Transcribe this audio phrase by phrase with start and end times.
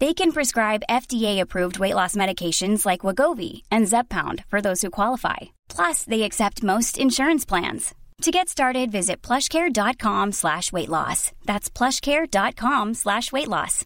[0.00, 5.36] They can prescribe FDA-approved weight loss medications like Wagovi and Zepbound for those who qualify.
[5.76, 7.94] Plus, they accept most insurance plans.
[8.22, 11.32] To get started, visit plushcare.com slash weight loss.
[11.46, 13.84] That's plushcare.com slash weight loss.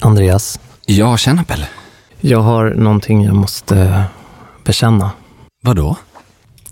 [0.00, 1.68] Andreas, Ja, tjena Pelle.
[2.20, 4.04] jag har någonting jag måste
[4.64, 5.10] bekänna.
[5.62, 5.96] Vadå?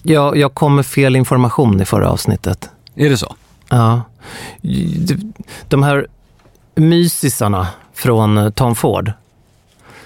[0.03, 2.71] Jag, jag kom med fel information i förra avsnittet.
[2.95, 3.37] Är det så?
[3.69, 4.03] Ja.
[5.69, 6.07] De här
[6.81, 9.13] mysisarna från eh, Tom Ford,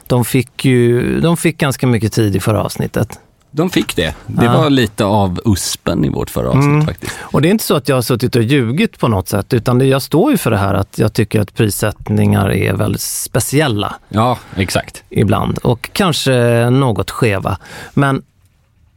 [0.07, 3.21] de fick ju de fick ganska mycket tid i förra avsnittet.
[3.55, 4.15] De fick det.
[4.27, 4.53] Det Ja.
[4.61, 6.87] var lite av uspen i vårt förra avsnitt Mm.
[6.87, 7.13] faktiskt.
[7.21, 9.79] Och det är inte så att jag har suttit och ljugit på något sätt, utan
[9.79, 13.95] det, jag står ju för det här att jag tycker att prissättningar är väldigt speciella
[14.09, 15.03] Ja, exakt.
[15.11, 17.59] ibland och kanske något skeva.
[17.95, 18.23] Men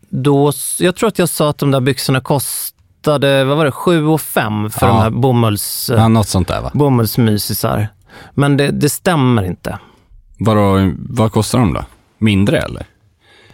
[0.09, 2.74] då, jag tror att jag sa att de där byxorna kostade,
[3.07, 3.21] vad
[3.57, 4.93] var det, 7 och 5 för Ja.
[4.93, 6.71] de här bomulls, Ja, något sånt där va?
[6.73, 7.87] bomullsmysisar.
[8.33, 9.79] Men det, det stämmer inte.
[10.39, 11.85] Vadå, vad kostar de då?
[12.17, 12.85] Mindre eller?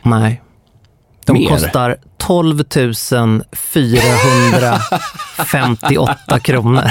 [0.02, 0.42] Nej.
[1.26, 1.50] De Mer?
[1.50, 2.64] kostar 12
[3.54, 6.84] 458 kronor.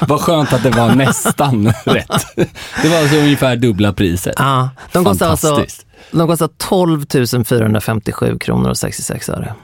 [0.00, 2.26] Vad skönt att det var nästan rätt.
[2.82, 4.34] Det var alltså ungefär dubbla priset.
[4.38, 5.64] Ja, de kostar alltså
[6.10, 7.04] de kostar 12
[7.44, 9.54] 457 kronor och 66 öre.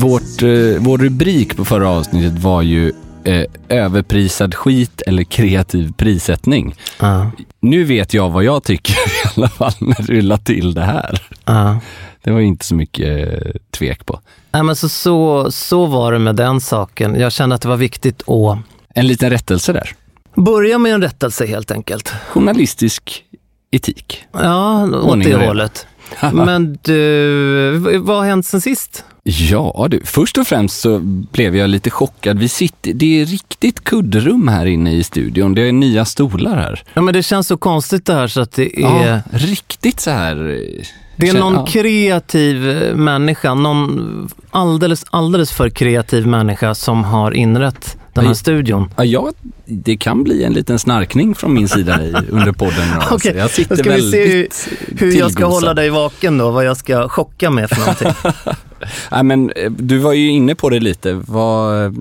[0.00, 0.48] Vårt, eh,
[0.78, 2.92] vår rubrik på förra avsnittet var ju
[3.24, 6.74] eh, överprisad skit eller kreativ prissättning.
[7.00, 7.30] Ja,
[7.60, 11.22] Nu vet jag vad jag tycker i alla fall när du la till det här.
[11.44, 11.78] ja.
[12.22, 14.20] Det var inte så mycket eh, tvek på.
[14.52, 17.20] Nej, men så, så, så var det med den saken.
[17.20, 18.58] Jag kände att det var viktigt att
[18.94, 19.90] En liten rättelse där.
[20.34, 22.12] börja med en rättelse helt enkelt.
[22.28, 23.24] Journalistisk
[23.70, 24.24] etik.
[24.32, 25.86] Ja, åt Ordning det hållet.
[26.32, 29.04] Men du, vad har hänt sen sist?
[29.28, 30.98] Ja du, först och främst så
[31.32, 32.38] blev jag lite chockad.
[32.38, 35.54] Vi sitter, det är riktigt kuddrum här inne i studion.
[35.54, 36.82] Det är nya stolar här.
[36.94, 40.10] Ja, men det känns så konstigt det här så att det är, Ja, riktigt så
[40.10, 40.36] här...
[40.36, 40.84] eh,
[41.16, 41.66] det är någon ja.
[41.66, 48.36] kreativ eh, människa, någon alldeles, alldeles för kreativ människa som har inrett den här Oj.
[48.36, 48.90] studion.
[48.96, 49.32] Ja, jag,
[49.64, 52.88] det kan bli en liten snarkning från min sida i, under podden.
[52.94, 55.90] Alltså, Okej, jag sitter då ska vi se hur, väldigt hur jag ska hålla dig
[55.90, 58.32] vaken då, vad jag ska chocka med för någonting.
[59.10, 61.12] Nej, men eh, du var ju inne på det lite.
[61.12, 61.96] Vad,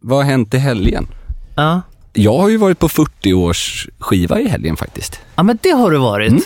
[0.00, 1.06] vad har hänt i helgen?
[1.54, 1.80] Ja.
[2.12, 5.20] Jag har ju varit på 40-års skiva i helgen faktiskt.
[5.34, 6.28] ja, men det har det varit.
[6.30, 6.42] Mm.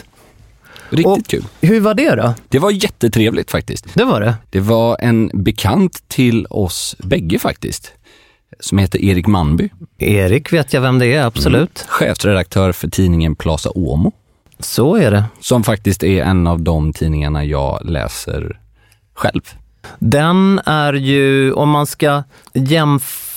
[0.91, 1.45] Riktigt Och- kul.
[1.61, 2.35] Hur var det då?
[2.49, 3.87] Det var jättetrevligt faktiskt.
[3.95, 4.35] Det var det.
[4.51, 7.93] Det var en bekant till oss bägge faktiskt,
[8.61, 9.69] som heter Erik Manby.
[9.99, 11.85] Erik vet jag vem det är, absolut.
[11.89, 14.13] Chefredaktör för tidningen Plaza Åmo,
[14.59, 15.25] Så är det.
[15.41, 18.61] som faktiskt är en av de tidningarna jag läser
[19.15, 19.41] själv.
[19.99, 22.23] Den är ju, om man ska
[22.55, 23.32] jämföra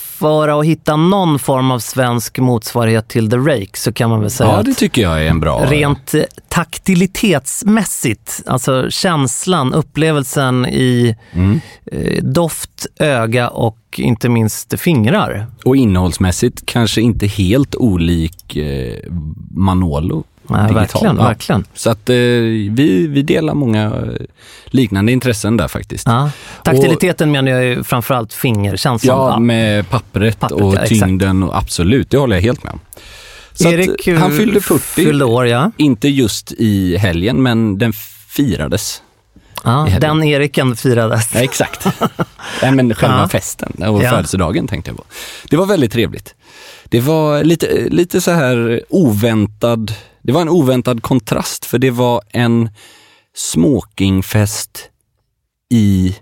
[0.54, 4.50] och hitta någon form av svensk motsvarighet till The Rake så kan man väl säga
[4.50, 5.64] Ja, att det tycker jag är en bra...
[5.70, 11.60] rent eh, taktilitetsmässigt, alltså känslan, upplevelsen i Mm.
[11.92, 15.46] eh, doft, öga och inte minst fingrar.
[15.64, 18.96] Och innehållsmässigt kanske inte helt olik eh,
[19.50, 20.24] Manolo.
[20.48, 21.22] Ja, verkligen, Ja.
[21.24, 21.64] verkligen.
[21.74, 23.92] Så att eh, vi, vi delar många eh,
[24.66, 26.06] liknande intressen där faktiskt.
[26.06, 26.30] Ja.
[26.64, 29.18] Taktiliteten menar jag ju framförallt fingerkänslan.
[29.32, 31.42] Ja, med pappret, Pappret, och ja, tyngden.
[31.42, 32.80] Och absolut, det håller jag helt med om.
[33.52, 35.70] Så Erik att, han fyllde 40, fyllde år, ja.
[35.76, 37.92] inte just i helgen, men den
[38.28, 39.02] firades.
[39.64, 41.34] ja den Eriken firades.
[41.34, 41.86] Ja, exakt.
[42.62, 43.28] Nej, men själva Ja.
[43.28, 44.10] festen och Ja.
[44.10, 45.04] födelsedagen tänkte jag på.
[45.50, 46.34] Det var väldigt trevligt.
[46.84, 49.92] Det var lite, lite så här oväntad,
[50.26, 52.70] det var en oväntad kontrast för det var en
[53.34, 54.90] smokingfest
[55.70, 56.16] i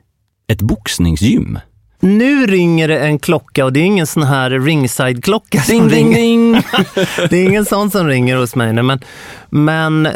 [0.48, 1.58] ett boxningsgym.
[2.00, 6.14] Nu ringer det en klocka och det är ingen sån här ringside-klocka som Ding, ding,
[6.14, 6.52] ringer.
[6.52, 6.62] ding!
[7.30, 8.72] Det är ingen sån som ringer hos mig.
[8.72, 9.00] Nej, men,
[9.50, 10.08] men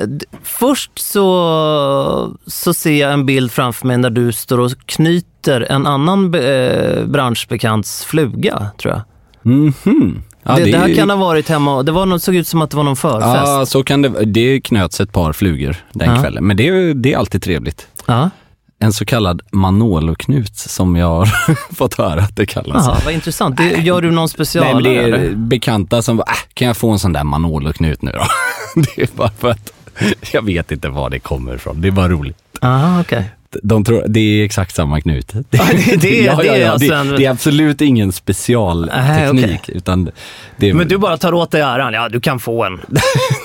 [0.42, 5.86] först så, så ser jag en bild framför mig där du står och knyter en
[5.86, 9.02] annan eh, branschbekants fluga, tror jag.
[9.42, 10.22] Mhm.
[10.48, 12.62] Ja, det, det här är- kan ha varit hemma, det var något, såg ut som
[12.62, 13.32] att det var någon förfest.
[13.46, 16.20] Ja, så kan det Det knöts ett par flugor den Ja.
[16.20, 17.86] kvällen, men det, är- det är alltid trevligt.
[18.06, 18.30] Ja.
[18.80, 21.28] En så kallad Manolo-knut som jag har
[21.74, 22.86] fått höra att det kallas.
[22.86, 23.56] Jaha, vad intressant.
[23.56, 24.64] Det, gör du någon special?
[24.64, 25.34] Nej, men det är eller?
[25.34, 26.24] bekanta som äh,
[26.54, 28.22] kan jag få en sån där Manolo-knut nu då?
[28.96, 29.72] det är bara för att
[30.32, 31.80] jag vet inte var det kommer ifrån.
[31.80, 32.36] Det är bara roligt.
[32.62, 33.30] Aha, okej.
[33.62, 35.32] De tror, det är exakt samma knut.
[35.32, 35.42] det-
[36.00, 36.78] det är-
[37.10, 39.68] det, det absolut ingen specialteknik.
[39.68, 40.10] Utan
[40.56, 41.92] det är, Men du bara tar åt dig äran.
[41.94, 42.72] Ja, du kan få en.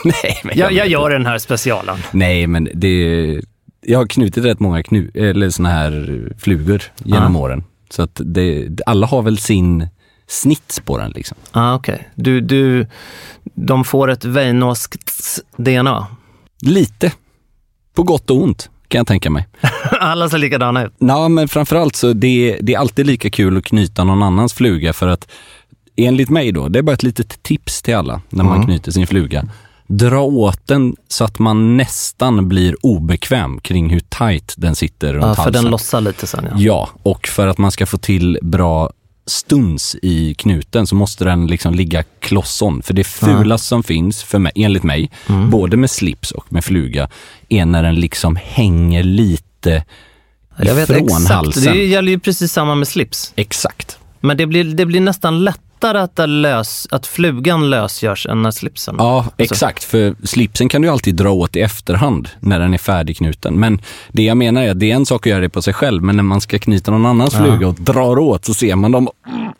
[0.03, 1.97] nej, men Jag, jag gör den här specialen.
[2.11, 3.41] Nej, men det
[3.85, 7.41] jag har knutit rätt många knu, eller såna här flugor genom Ja.
[7.41, 7.63] åren.
[7.89, 9.87] Så att det, alla har väl sin
[10.27, 11.37] snitt på den liksom.
[11.51, 12.09] Ah, okej.
[12.15, 12.87] Du, du,
[13.43, 16.07] de får ett Weinoskt DNA.
[16.61, 17.11] Lite.
[17.95, 19.47] På gott och ont, kan jag tänka mig.
[19.99, 20.93] Alla ser likadana ut.
[20.97, 24.93] Ja, men framförallt så det, det är alltid lika kul att knyta någon annans fluga
[24.93, 25.27] för att
[25.95, 29.07] enligt mig då, det är bara ett litet tips till alla när man knyter sin
[29.07, 29.45] fluga.
[29.87, 35.25] Dra åt den så att man nästan blir obekväm kring hur tight den sitter runt
[35.25, 35.63] Ja, för halsen.
[35.63, 36.45] den lossar lite sen.
[36.51, 36.55] Ja.
[36.57, 38.91] Ja, och för att man ska få till bra
[39.25, 42.81] stuns i knuten så måste den liksom ligga kloss-on.
[42.83, 45.49] För det fulaste som finns, för mig, enligt mig, Mm.
[45.49, 47.09] både med slips och med fluga,
[47.49, 49.83] är när den liksom hänger lite
[50.57, 51.27] Jag vet ifrån exakt.
[51.33, 51.73] halsen.
[51.73, 53.33] Det gäller ju precis samma med slips.
[53.35, 53.97] Exakt.
[54.19, 55.43] Men det blir, det blir nästan
[55.83, 58.95] lättare att, lös, att flugan lösgörs än när slipsen...
[58.97, 59.83] Ja, exakt.
[59.83, 63.59] För slipsen kan du alltid dra åt i efterhand när den är färdigknuten.
[63.59, 63.81] Men
[64.11, 66.03] det jag menar är att det är en sak att göra det på sig själv,
[66.03, 69.09] men när man ska knyta någon annans fluga och drar åt så ser man dem.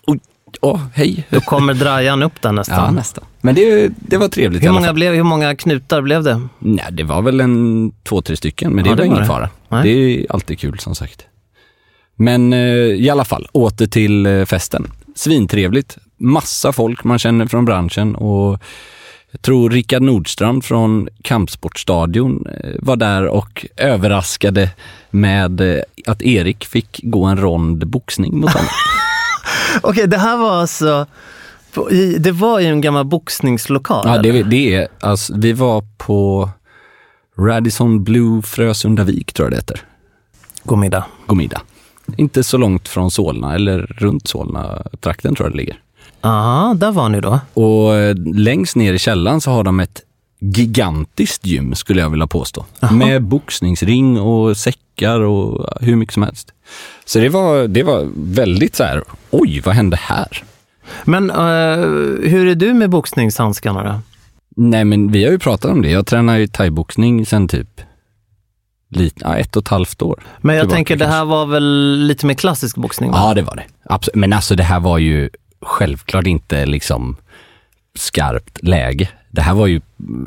[0.08, 0.20] Oj,
[0.62, 1.24] åh, hej.
[1.30, 2.86] Då kommer drajan upp där nästan.
[2.86, 3.24] Ja, nästan.
[3.42, 6.42] Men det, det var trevligt hur, många blev, hur många knutar blev det?
[6.60, 9.20] Nej, det var väl en två, tre stycken, men det Ja, var det var ingen
[9.20, 9.26] det.
[9.26, 9.50] fara.
[9.70, 9.84] Nej.
[9.84, 11.22] Det är alltid kul som sagt.
[12.16, 14.92] Men eh, i alla fall, åter till eh, festen.
[15.16, 15.98] Svintrevligt.
[16.24, 18.60] Massa folk man känner från branschen och
[19.32, 24.70] jag tror Rickard Nordstrand från Kampsportstadion eh, var där och överraskade
[25.10, 28.70] med eh, att Erik fick gå en rond boxning mot honom.
[29.82, 31.06] Okej, det här var alltså...
[32.20, 34.04] Det var i en gammal boxningslokal?
[34.08, 36.50] ja, det, det är, alltså, vi var på
[37.38, 39.82] Radisson Blue Frösundavik tror jag det heter.
[40.64, 41.06] God middag.
[41.26, 41.62] God middag.
[42.18, 45.83] Inte så långt från Solna, eller runt Solna-trakten tror jag det ligger.
[46.24, 47.40] Ja, där var ni då.
[47.54, 50.02] Och eh, längst ner i källaren så har de ett
[50.40, 52.66] gigantiskt gym skulle jag vilja påstå.
[52.92, 56.52] Med boxningsring och säckar och hur mycket som helst.
[57.06, 60.44] Så det var, det var väldigt så här, oj vad hände här?
[61.04, 61.86] Men eh,
[62.30, 64.00] hur är du med boxningshandskarna då?
[64.56, 65.90] Nej men vi har ju pratat om det.
[65.90, 67.82] Jag tränar ju thaiboxning sen typ
[68.90, 70.24] lite, ett och ett halvt år.
[70.42, 71.18] Men jag tillbaka tänker, det kanske.
[71.18, 73.12] här var väl lite mer klassisk boxning?
[73.12, 73.18] va?
[73.22, 73.64] Ja, det var det.
[73.86, 74.16] Absolut.
[74.16, 75.30] Men alltså det här var ju
[75.66, 77.18] självklart inte liksom
[77.96, 79.10] skarpt läge.
[79.32, 79.82] Det här var ju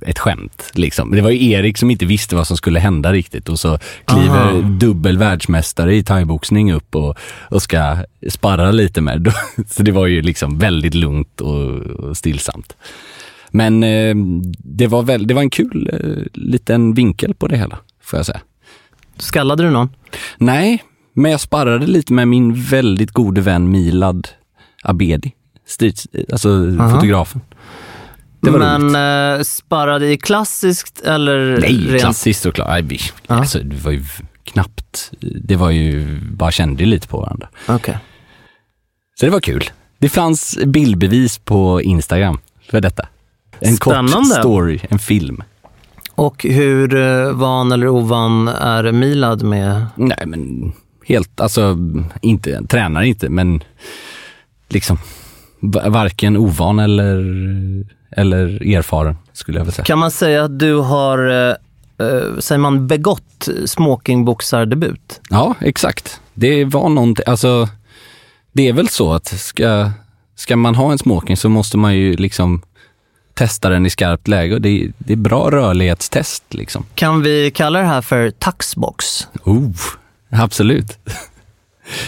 [0.07, 0.71] ett skämt.
[0.75, 1.11] Liksom.
[1.11, 4.49] Det var ju Erik som inte visste vad som skulle hända riktigt och så kliver
[4.49, 4.61] Aha.
[4.61, 7.19] dubbel världsmästare i thaiboxning upp och,
[7.51, 7.97] och ska
[8.29, 9.33] sparra lite med.
[9.69, 12.77] Så det var ju liksom väldigt lugnt och, och stillsamt.
[13.51, 14.15] Men eh,
[14.59, 18.27] det, var väl, det var en kul eh, liten vinkel på det hela, får jag
[18.27, 18.41] säga.
[19.19, 19.89] Skallade du någon?
[20.39, 24.29] Nej, men jag sparrade lite med min väldigt gode vän Milad
[24.89, 25.33] Abedi,
[25.67, 26.49] street, alltså
[26.95, 27.41] fotografen.
[28.41, 28.93] Det var roligt.
[28.93, 32.01] Men eh, sparrade i klassiskt eller Nej, rent?
[32.01, 32.69] klassiskt såklart.
[32.69, 34.05] Nej, vi, alltså, det var ju
[34.45, 37.49] knappt, det var ju, bara kände lite på varandra.
[37.69, 37.99] Okej.
[39.21, 39.65] Så det var kul.
[39.99, 42.39] Det fanns bildbevis på Instagram
[42.71, 43.07] för detta.
[43.61, 44.35] En kort Spännande.
[44.35, 45.43] story, en film.
[46.15, 49.87] Och hur eh, van eller ovan är Milad med?
[49.97, 50.73] Nej men
[51.07, 51.77] helt, alltså
[52.23, 53.63] inte, tränar inte men
[54.69, 54.99] liksom
[55.61, 57.17] Va- Varken ovan eller,
[58.11, 59.85] eller erfaren, skulle jag vilja säga.
[59.85, 61.55] Kan man säga att du har, eh,
[62.07, 65.21] eh, säger man begått smokingboxardebut?
[65.31, 66.21] Ja, exakt.
[66.35, 67.69] Det var någonting, alltså
[68.53, 69.91] det är väl så att ska,
[70.35, 72.63] ska man ha en smoking så måste man ju liksom
[73.35, 76.85] testa den i skarpt läge och det, är- det är bra rörlighetstest liksom.
[76.95, 79.27] Kan vi kalla det här för taxbox?
[79.45, 79.71] Oh,
[80.31, 80.99] absolut.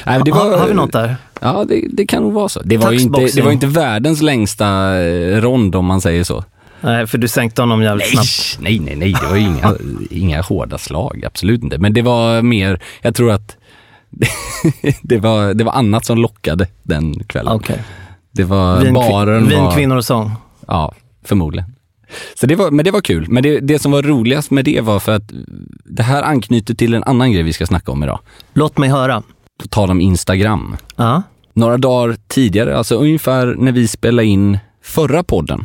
[0.06, 1.16] Nej, det har, har vi något där?
[1.40, 2.60] Ja, det, det kan nog vara så.
[2.64, 6.44] Det var, ju inte, det var inte världens längsta eh, rond om man säger så.
[6.80, 8.62] Nej, för du sänkte honom jävligt Nej, snabbt.
[8.62, 9.74] nej, nej, nej, det var ju inga,
[10.10, 11.78] inga hårda slag, absolut inte.
[11.78, 13.56] Men det var mer, jag tror att
[15.02, 17.52] det var, det var annat som lockade den kvällen.
[17.52, 17.82] Okej.
[18.32, 20.32] Det var Vin, baren vin, var, kvinnor och sång.
[20.66, 20.94] Ja,
[21.24, 21.74] förmodligen.
[22.34, 23.26] Så det var, men det var kul.
[23.28, 25.32] Men det, det som var roligast med det var för att
[25.84, 28.20] det här anknyter till en annan grej vi ska snacka om idag.
[28.52, 29.22] Låt mig höra.
[29.62, 30.76] På tal om Instagram.
[30.96, 31.22] Ja.
[31.52, 35.64] Några dagar tidigare, alltså ungefär när vi spelade in förra podden.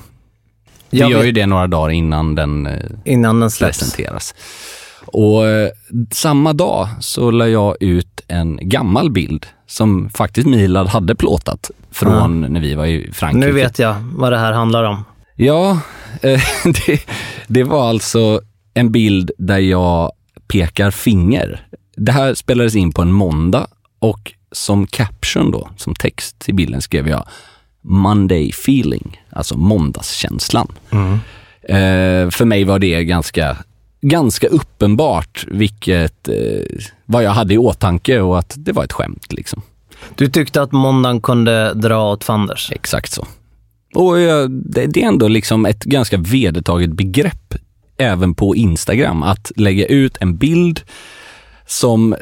[0.89, 3.79] Vi Jag gör vet- ju det några dagar innan den eh, Innan den släpps.
[3.79, 4.35] presenteras.
[5.05, 5.69] Och eh,
[6.11, 12.41] samma dag så la jag ut en gammal bild som faktiskt Milad hade plåtat från
[12.41, 13.47] när vi var i Frankrike.
[13.47, 15.03] Nu vet jag vad det här handlar om.
[15.35, 15.71] Ja,
[16.21, 16.99] eh, det,
[17.47, 18.41] det var alltså
[18.73, 20.11] en bild där jag
[20.47, 21.67] pekar finger.
[21.97, 23.67] Det här spelades in på en måndag
[24.03, 27.27] och som caption då, som text till bilden skrev jag
[27.81, 30.67] Monday feeling, alltså måndagskänslan.
[31.61, 33.57] Eh, för mig var det ganska,
[34.01, 39.33] ganska uppenbart vilket, eh, vad jag hade i åtanke och att det var ett skämt
[39.33, 39.61] liksom.
[40.15, 42.71] Du tyckte att måndagen kunde dra åt fanders.
[42.71, 43.27] Exakt så.
[43.95, 47.55] Och eh, det, det är ändå liksom ett ganska vedertaget begrepp
[47.97, 50.81] även på Instagram att lägga ut en bild
[51.67, 52.15] som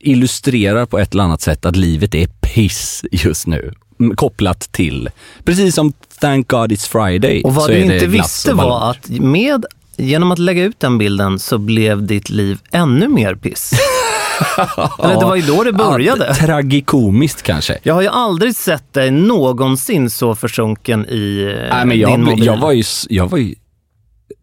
[0.00, 3.72] illustrerar på ett eller annat sätt att livet är piss just nu.
[4.16, 5.10] Kopplat till,
[5.44, 7.42] precis som Thank God It's Friday.
[7.42, 9.64] Och vad så du inte visste var att med,
[9.96, 13.72] genom att lägga ut den bilden så blev ditt liv ännu mer piss.
[14.98, 16.26] Eller det var ju då det började.
[16.28, 17.78] Ja, tragikomiskt kanske.
[17.82, 22.20] Jag har ju aldrig sett dig någonsin så försjunken i eh, Nej, men din jag,
[22.20, 22.44] mobil.
[22.44, 23.54] jag var ju, jag var ju,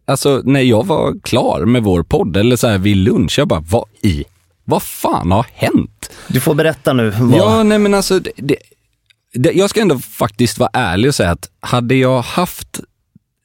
[0.06, 3.64] alltså när jag var klar med vår podd eller så här vid lunch, jag bara,
[3.70, 4.24] vad i,
[4.70, 6.10] vad fan har hänt?
[6.28, 7.10] Du får berätta nu.
[7.10, 7.38] Vad...
[7.38, 8.56] Ja, nej men alltså, det, det,
[9.34, 12.80] det, jag ska ändå faktiskt vara ärlig och säga att hade jag haft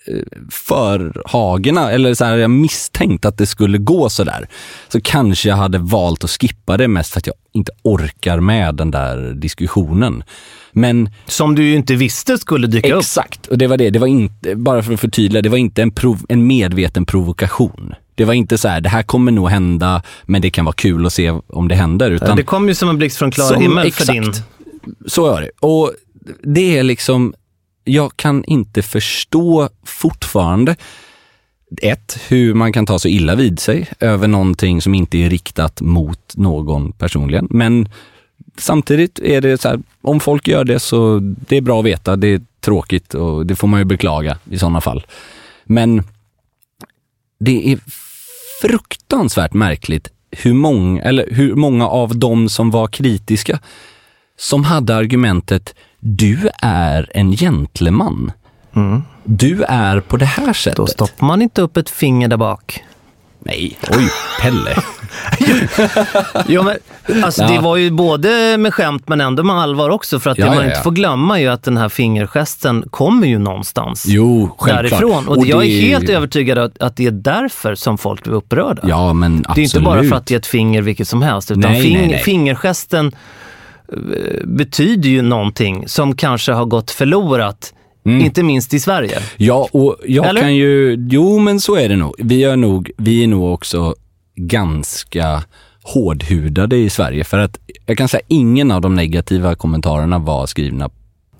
[0.07, 4.49] eh, förhagena, eller så här, jag misstänkt att det skulle gå så där,
[4.87, 8.75] så kanske jag hade valt att skippa det mest för att jag inte orkar med
[8.75, 10.23] den där diskussionen.
[10.71, 12.99] Men Som du ju inte visste skulle dyka upp.
[12.99, 13.89] Exakt, och det var det.
[13.89, 17.95] Det var inte, bara för att förtydliga, det var inte en, prov, en medveten provokation.
[18.15, 21.05] Det var inte så här, det här kommer nog hända, men det kan vara kul
[21.05, 22.11] att se om det händer.
[22.11, 24.05] Utan Det kom ju som en blixt från klar Som- himmel exakt.
[24.05, 24.33] för din...
[25.05, 25.49] så var det.
[25.59, 25.91] Och
[26.43, 27.33] det är liksom,
[27.83, 30.75] jag kan inte förstå fortfarande,
[31.81, 35.81] ett, hur man kan ta så illa vid sig över någonting som inte är riktat
[35.81, 37.47] mot någon personligen.
[37.49, 37.89] Men
[38.57, 42.15] samtidigt är det så här, om folk gör det så det är bra att veta,
[42.15, 45.05] det är tråkigt och det får man ju beklaga i sådana fall.
[45.65, 46.03] Men
[47.39, 47.79] det är
[48.67, 53.59] fruktansvärt märkligt hur många, eller hur många av dem som var kritiska
[54.37, 58.31] som hade argumentet du är en gentleman.
[59.23, 60.77] Du är på det här sättet.
[60.77, 62.83] Då stoppar man inte upp ett finger där bak.
[63.45, 64.09] Nej, oj,
[64.41, 64.75] Pelle.
[66.47, 66.77] Jo, men,
[67.23, 67.47] alltså, Ja.
[67.49, 70.19] Det var ju både med skämt men ändå med allvar också.
[70.19, 72.83] För att Ja, det man ja, inte får glömma är ju att den här fingergesten
[72.89, 74.05] kommer ju någonstans.
[74.07, 75.01] Jo, självklart.
[75.01, 75.27] därifrån.
[75.27, 78.81] Och, jag det är helt övertygad att, att det är därför som folk blir upprörda.
[78.87, 79.55] Ja, men absolut.
[79.55, 81.81] Det är inte bara för att det är ett finger vilket som helst, utan Nej,
[81.83, 82.19] fing- nej, nej.
[82.23, 83.07] fingergesten
[83.93, 83.97] eh,
[84.47, 87.73] betyder ju någonting som kanske har gått förlorat,
[88.05, 89.19] inte minst i Sverige.
[89.37, 90.41] Ja, och jag Eller?
[90.41, 90.95] kan ju...
[91.09, 92.15] Jo, men så är det nog.
[92.17, 93.95] Vi är nog, vi är nog också
[94.35, 95.43] ganska
[95.83, 97.23] hårdhudade i Sverige.
[97.23, 100.89] För att jag kan säga ingen av de negativa kommentarerna var skrivna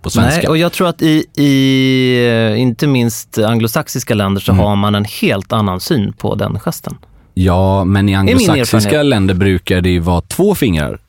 [0.01, 0.37] på svenska.
[0.41, 4.65] Nej, och jag tror att i, i eh, inte minst anglosaxiska länder så Mm.
[4.65, 6.95] har man en helt annan syn på den gesten.
[7.33, 10.99] Ja, men i anglosaxiska länder brukar det ju vara två fingrar.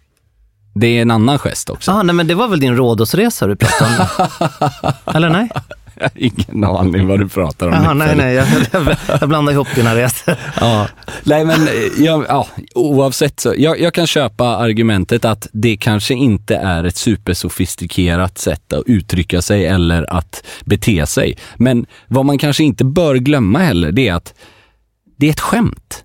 [0.79, 1.91] Det är en annan gest också.
[1.91, 4.93] Ah, nej, men det var väl din Rhodosresa du pratade om?
[5.15, 5.49] Eller nej?
[5.95, 7.75] Jag har ingen aning vad du pratar om.
[7.75, 10.35] Aha, nej, nej, jag, jag, jag blandar ihop dina resor.
[10.61, 10.89] Ja.
[11.23, 11.69] Nej men
[11.99, 16.97] jag, ja, oavsett så, jag, jag kan köpa argumentet att det kanske inte är ett
[16.97, 21.39] supersofistikerat sätt att uttrycka sig eller att bete sig.
[21.57, 24.35] Men vad man kanske inte bör glömma heller, det är att
[25.19, 26.05] det är ett skämt.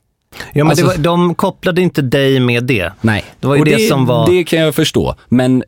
[0.54, 2.92] Ja, men Alltså- det var, de kopplade inte dig med det.
[3.02, 3.26] Nej.
[3.40, 5.64] Det var ju Och det som var- Det kan jag förstå, men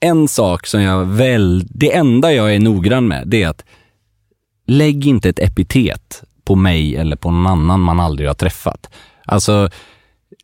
[0.00, 3.64] en sak som jag väl, det enda jag är noggrann med, det är att
[4.66, 8.88] lägg inte ett epitet på mig eller på någon annan man aldrig har träffat.
[9.24, 9.68] Alltså,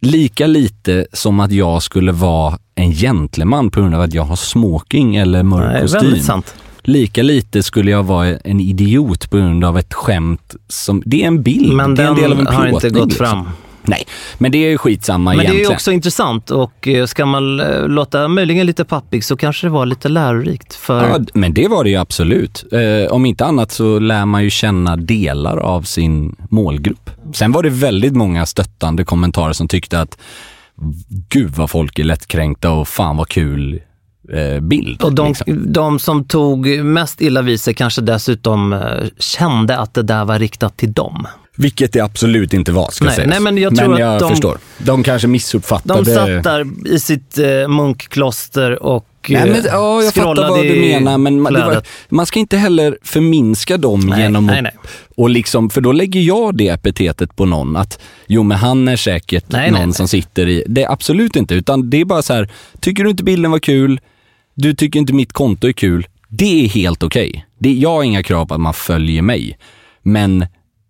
[0.00, 4.36] lika lite som att jag skulle vara en gentleman på grund av att jag har
[4.36, 6.00] smoking eller mörk Nej, kostym.
[6.00, 6.54] väldigt sant.
[6.86, 11.26] Lika lite skulle jag vara en idiot på grund av ett skämt som, det är
[11.26, 13.26] en bild, Men det är en den del av en har inte plåtning, gått liksom.
[13.26, 13.48] fram.
[13.88, 14.04] Nej,
[14.38, 15.70] men det är ju skitsamma Men det är egentligen.
[15.70, 19.70] ju också intressant och eh, ska man eh, låta möjligen lite pappig så kanske det
[19.70, 20.74] var lite lärorikt.
[20.74, 22.64] För Ja, men det var det ju absolut.
[22.72, 27.10] Eh, om inte annat så lär man ju känna delar av sin målgrupp.
[27.34, 30.18] Sen var det väldigt många stöttande kommentarer som tyckte att
[31.28, 33.80] gud vad folk är lättkränkta och fan vad kul
[34.60, 35.02] bild.
[35.02, 35.72] Och de, liksom.
[35.72, 38.80] de som tog mest illa vid sig kanske dessutom eh,
[39.18, 41.26] kände att det där var riktat till dem.
[41.58, 43.30] Vilket det absolut inte var ska Nej, sägas.
[43.30, 44.58] nej, men jag tror att jag de- förstår.
[44.78, 46.02] De kanske missuppfattade.
[46.02, 50.62] De satt där i sitt eh, munkkloster och Nej, men, eh, ja, jag fattar vad
[50.62, 54.62] du menar, men man, var, man ska inte heller förminska dem Nej, genom nej, att,
[54.62, 54.72] nej.
[55.16, 58.96] och liksom, för då lägger jag det epitetet på någon att jo men han är
[58.96, 62.48] säkert någon som sitter i, det är absolut inte, utan det är bara så här,
[62.80, 64.00] tycker du inte bilden var kul,
[64.56, 67.46] du tycker inte mitt konto är kul, det är helt okej.
[67.58, 69.58] Det Jag har inga krav på att man följer mig,
[70.02, 70.46] men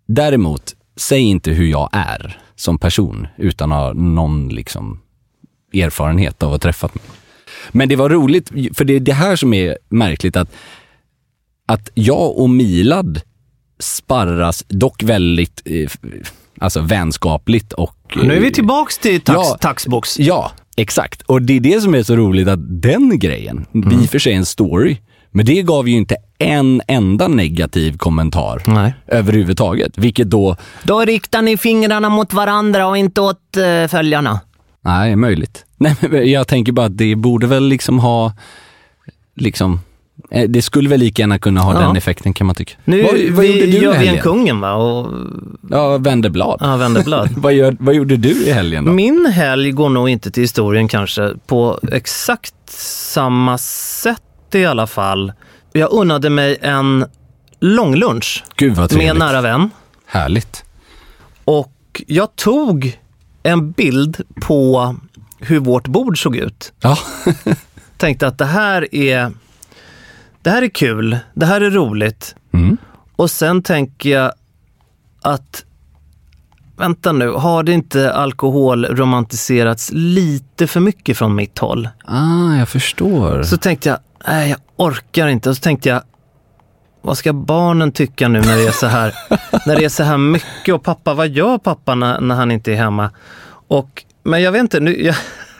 [0.07, 5.01] däremot, säg inte hur jag är som person utan att ha någon liksom
[5.73, 7.03] erfarenhet av att ha träffat mig.
[7.71, 10.51] Men det var roligt, för det är det här som är märkligt att,
[11.65, 13.21] att jag och Milad
[13.79, 15.89] sparras, dock väldigt eh,
[16.59, 17.97] alltså vänskapligt och...
[18.15, 19.57] Nu är vi eh, tillbaks till tax, Ja.
[19.61, 20.19] taxbox.
[20.19, 21.21] Ja, exakt.
[21.21, 23.89] Och det är det som är så roligt att den grejen, Mm.
[23.99, 24.97] vi för sig en story,
[25.31, 28.93] men det gav ju inte en enda negativ kommentar Nej.
[29.07, 29.97] överhuvudtaget.
[29.97, 34.39] Vilket då, Då riktar ni fingrarna mot varandra och inte åt eh, följarna.
[34.81, 35.65] nej, möjligt.
[35.77, 38.33] Nej, men jag tänker bara att det borde väl liksom ha,
[39.35, 39.79] liksom,
[40.47, 41.79] det skulle väl lika gärna kunna ha Ja.
[41.79, 42.73] den effekten kan man tycka.
[42.85, 44.73] Nu vad, vad vi, gjorde du gör vi en kungen va?
[44.73, 45.13] Och
[45.69, 46.57] Ja, vände blad.
[46.61, 47.29] ja, vänder blad.
[47.37, 48.91] vad, gör, vad gjorde du i helgen då?
[48.91, 52.53] Min helg går nog inte till historien kanske på exakt
[53.13, 54.21] samma sätt
[54.53, 55.33] i alla fall.
[55.73, 57.05] Jag unnade mig en
[57.59, 59.09] långlunch Gud vad med trevligt.
[59.11, 59.69] en nära vän.
[60.05, 60.63] Härligt.
[61.45, 62.99] Och jag tog
[63.43, 64.95] en bild på
[65.39, 66.73] hur vårt bord såg ut.
[66.81, 66.97] Ja,
[67.97, 69.31] Tänkte att det här är,
[70.41, 72.35] det här är kul, det här är roligt.
[72.53, 72.77] mm.
[73.15, 74.31] Och sen tänker jag
[75.21, 75.65] att,
[76.77, 81.89] vänta nu, har det inte alkoholromantiserats lite för mycket från mitt håll?
[82.05, 83.43] ah, jag förstår.
[83.43, 83.97] Så tänkte jag,
[84.27, 85.49] nej jag orkar inte.
[85.49, 86.01] Och så tänkte jag,
[87.01, 89.13] vad ska barnen tycka nu när det är så här,
[89.65, 90.73] när det är så här mycket?
[90.75, 93.11] Och pappa, vad gör pappa när, när han inte är hemma?
[93.67, 95.15] Och, men jag vet inte, nu, jag,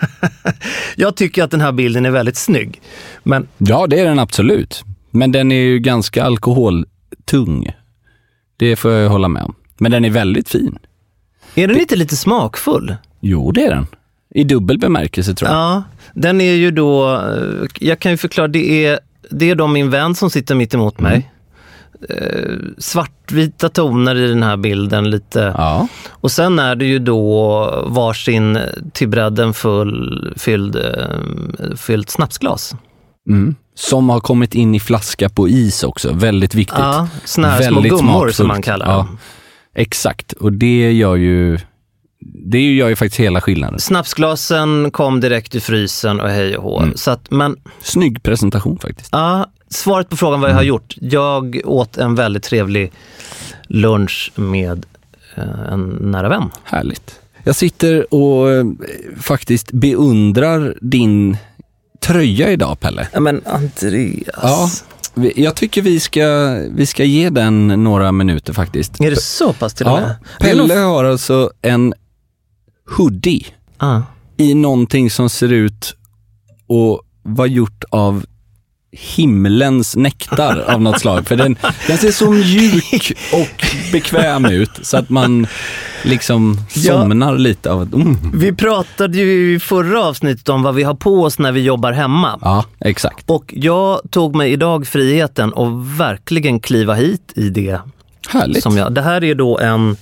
[0.96, 2.82] jag tycker att den här bilden är väldigt snygg.
[3.24, 4.84] Men Ja, det är den absolut.
[5.12, 7.72] Men den är ju ganska alkoholtung.
[8.58, 9.56] Det får jag hålla med om.
[9.78, 10.80] Men den är väldigt fin.
[11.56, 12.96] är den inte lite smakfull?
[13.22, 13.88] Jo, det är den.
[14.30, 15.58] I dubbel bemärkelse tror jag.
[15.60, 15.84] Ja,
[16.14, 19.00] den är ju då, eh, jag kan ju förklara, det är,
[19.32, 21.32] det är då min vän som sitter mitt emot mig.
[22.10, 25.54] Eh, svartvita toner i den här bilden lite.
[25.58, 25.88] Ja.
[26.10, 28.60] Och sen är det ju då varsin
[28.94, 32.76] till bredden full, fylld, eh, fyllt snapsglas.
[33.30, 33.56] Mm.
[33.76, 36.14] Som har kommit in i flaska på is också.
[36.14, 36.80] Väldigt viktigt.
[36.80, 38.36] Ja, såna här små Väldigt gummor smakfullt.
[38.36, 38.96] som man kallar ja.
[38.98, 39.20] dem.
[39.76, 41.60] Exakt, och det gör ju
[42.20, 43.80] det gör ju faktiskt hela skillnaden.
[43.80, 46.80] Snapsglasen kom direkt ur frysen och hej och hå.
[46.80, 46.98] Mm.
[46.98, 49.10] Så att, men Snygg presentation faktiskt.
[49.12, 50.96] Ja, svaret på frågan vad jag har gjort.
[51.02, 52.92] Jag åt en väldigt trevlig
[53.68, 54.86] lunch med
[55.36, 56.50] eh, en nära vän.
[56.64, 57.20] Härligt.
[57.44, 58.66] Jag sitter och eh,
[59.20, 61.38] faktiskt beundrar din
[62.00, 63.08] tröja idag, Pelle.
[63.14, 64.24] Ja, men Andreas.
[64.44, 64.70] Ja,
[65.36, 69.02] jag tycker vi ska, vi ska ge den några minuter faktiskt.
[69.02, 70.10] Är det så pass till och Ja, med?
[70.10, 71.94] Nog- Pelle har alltså en
[72.98, 73.46] hoodie
[73.80, 74.04] Ja.
[74.38, 75.96] i någonting som ser ut
[76.70, 78.26] att vara gjort av
[78.92, 81.28] himlens nektar av något slag.
[81.28, 85.48] För den, den ser så mjuk och bekväm ut så att man
[86.04, 86.94] liksom Ja.
[86.94, 88.18] somnar lite av att, mm.
[88.34, 91.92] Vi pratade ju i förra avsnittet om vad vi har på oss när vi jobbar
[91.92, 92.40] hemma.
[92.42, 93.30] Ja, exakt.
[93.30, 97.80] Och jag tog mig idag friheten att verkligen kliva hit i det.
[98.30, 98.64] Härligt.
[98.64, 99.98] Som jag, det här är då en,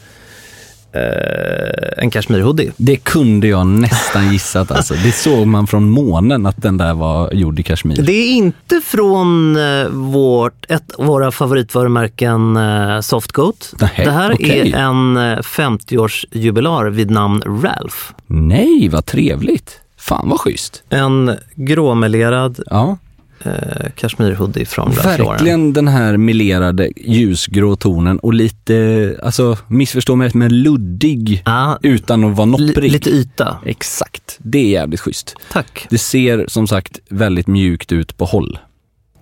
[1.98, 2.72] en kashmirhoodie.
[2.78, 4.94] Det kunde jag nästan gissat alltså.
[4.94, 8.02] Det såg man från månen att den där var gjord i Kashmir.
[8.02, 13.74] Det är inte från eh, vårt, ett av våra favoritvarumärken eh, Softcoat.
[13.80, 14.72] Nej, det här okej.
[14.72, 17.98] är en eh, 50-årsjubilar vid namn Ralph.
[18.28, 19.80] Nej, vad trevligt.
[19.98, 20.84] Fan vad schysst.
[20.90, 22.98] En gråmelerad Ja,
[23.46, 25.28] eh, kashmirhoodie från Ralph Lauren.
[25.28, 31.80] verkligen den här melerade ljusgrå tonen och lite, alltså missförstå mig rätt, men luddig Ja,
[31.82, 32.92] utan att vara nopprig.
[32.92, 33.58] lite yta.
[33.66, 35.36] Exakt, det är jävligt schysst.
[35.52, 35.88] Tack.
[35.90, 38.60] Det ser som sagt väldigt mjukt ut på håll.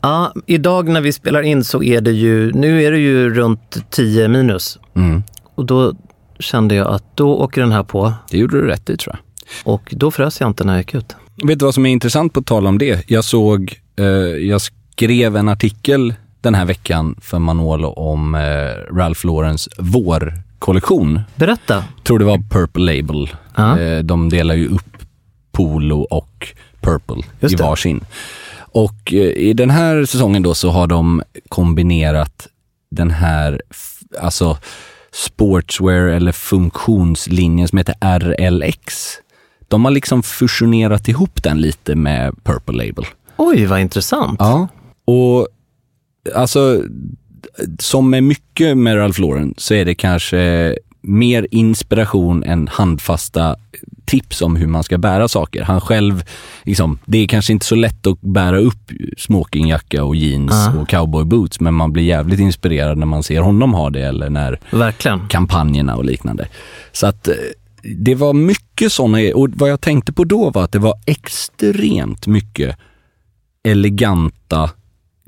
[0.02, 3.78] Ja, idag när vi spelar in så är det ju, nu är det ju runt
[3.90, 4.80] 10 minus.
[4.96, 5.24] Mm.
[5.56, 5.94] Och då
[6.40, 9.74] kände jag att då åker den här på Det gjorde du rätt i tror jag.
[9.74, 11.16] och då frös jag inte när jag gick ut.
[11.44, 13.10] Vet du vad som är intressant på tal om det?
[13.10, 13.74] Jag såg,
[14.42, 21.22] jag skrev en artikel den här veckan för Manolo om eh, Ralph Laurens vårkollektion.
[21.36, 21.84] Berätta.
[22.04, 23.30] Tror det var Purple Label.
[23.58, 24.98] Eh, de delar ju upp
[25.52, 26.48] Polo och
[26.82, 27.64] Purple Just i det.
[27.64, 28.06] varsin.
[28.56, 32.48] Och eh, i den här säsongen då så har de kombinerat
[32.92, 33.62] den här,
[34.22, 34.58] alltså
[35.12, 39.14] sportswear eller funktionslinjen som heter RLX.
[39.68, 43.06] De har liksom fusionerat ihop den lite med Purple Label.
[43.46, 44.36] Oj, vad intressant.
[44.40, 44.68] Ja.
[45.06, 45.48] Och
[46.36, 46.84] alltså,
[47.80, 53.56] som med mycket med Ralph Lauren så är det kanske mer inspiration än handfasta
[54.06, 55.64] tips om hur man ska bära saker.
[55.64, 56.24] Han själv,
[56.64, 60.82] liksom, det är kanske inte så lätt att bära upp smokingjacka och jeans Ja.
[60.82, 64.60] och cowboyboots, men man blir jävligt inspirerad när man ser honom ha det eller när
[64.72, 65.28] Verkligen.
[65.28, 66.48] kampanjerna och liknande.
[66.92, 67.34] Så att eh,
[67.96, 72.28] det var mycket sådana och vad jag tänkte på då var att det var extremt
[72.28, 72.78] mycket
[73.64, 74.70] eleganta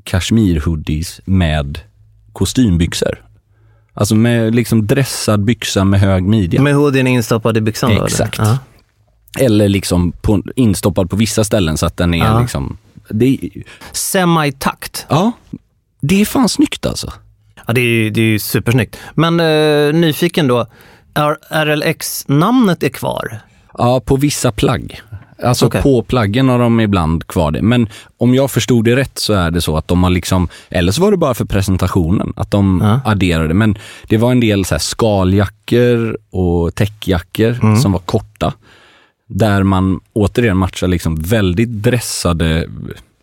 [0.03, 1.79] kashmirhoodies med
[2.33, 3.21] kostymbyxor.
[3.93, 6.61] Alltså med liksom dressad byxa med hög midja.
[6.61, 7.95] Med hoodien instoppad i byxan då?
[7.95, 8.05] eller?
[8.05, 8.37] Exakt.
[8.37, 8.57] Ja.
[9.39, 12.39] Eller liksom på, instoppad på vissa ställen så att den är Ja.
[12.41, 12.77] liksom...
[13.09, 13.39] Det,
[13.91, 15.05] Semi-takt.
[15.09, 15.31] ja,
[16.01, 17.13] det är fan snyggt alltså.
[17.67, 18.97] Ja, det är ju det är ju supersnyggt.
[19.13, 20.67] Men eh, nyfiken då,
[21.49, 23.39] RLX-namnet är kvar?
[23.77, 25.01] Ja, på vissa plagg.
[25.43, 25.81] Alltså Okej.
[25.81, 27.61] på plaggen har de ibland kvar det.
[27.61, 30.91] Men om jag förstod det rätt så är det så att de har liksom, eller
[30.91, 33.11] så var det bara för presentationen, att de Ja.
[33.11, 33.53] adderade.
[33.53, 37.75] Men det var en del så här skaljackor och täckjackor Mm.
[37.77, 38.53] som var korta.
[39.27, 42.67] Där man återigen matchar liksom väldigt dressade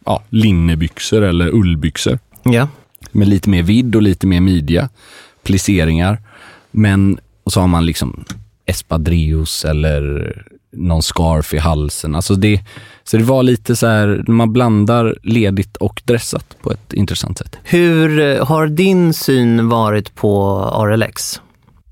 [0.07, 2.69] ja, linnebyxor eller ullbyxor Ja.
[3.13, 4.89] med lite mer vidd och lite mer midja,
[5.43, 6.19] plisseringar.
[6.71, 8.25] Men, och så har man liksom
[8.67, 10.37] espadrillos eller
[10.73, 12.15] någon scarf i halsen.
[12.15, 12.61] Alltså det,
[13.05, 17.57] så det var lite så här, man blandar ledigt och dressat på ett intressant sätt.
[17.65, 21.41] Hur eh, har din syn varit på RLX?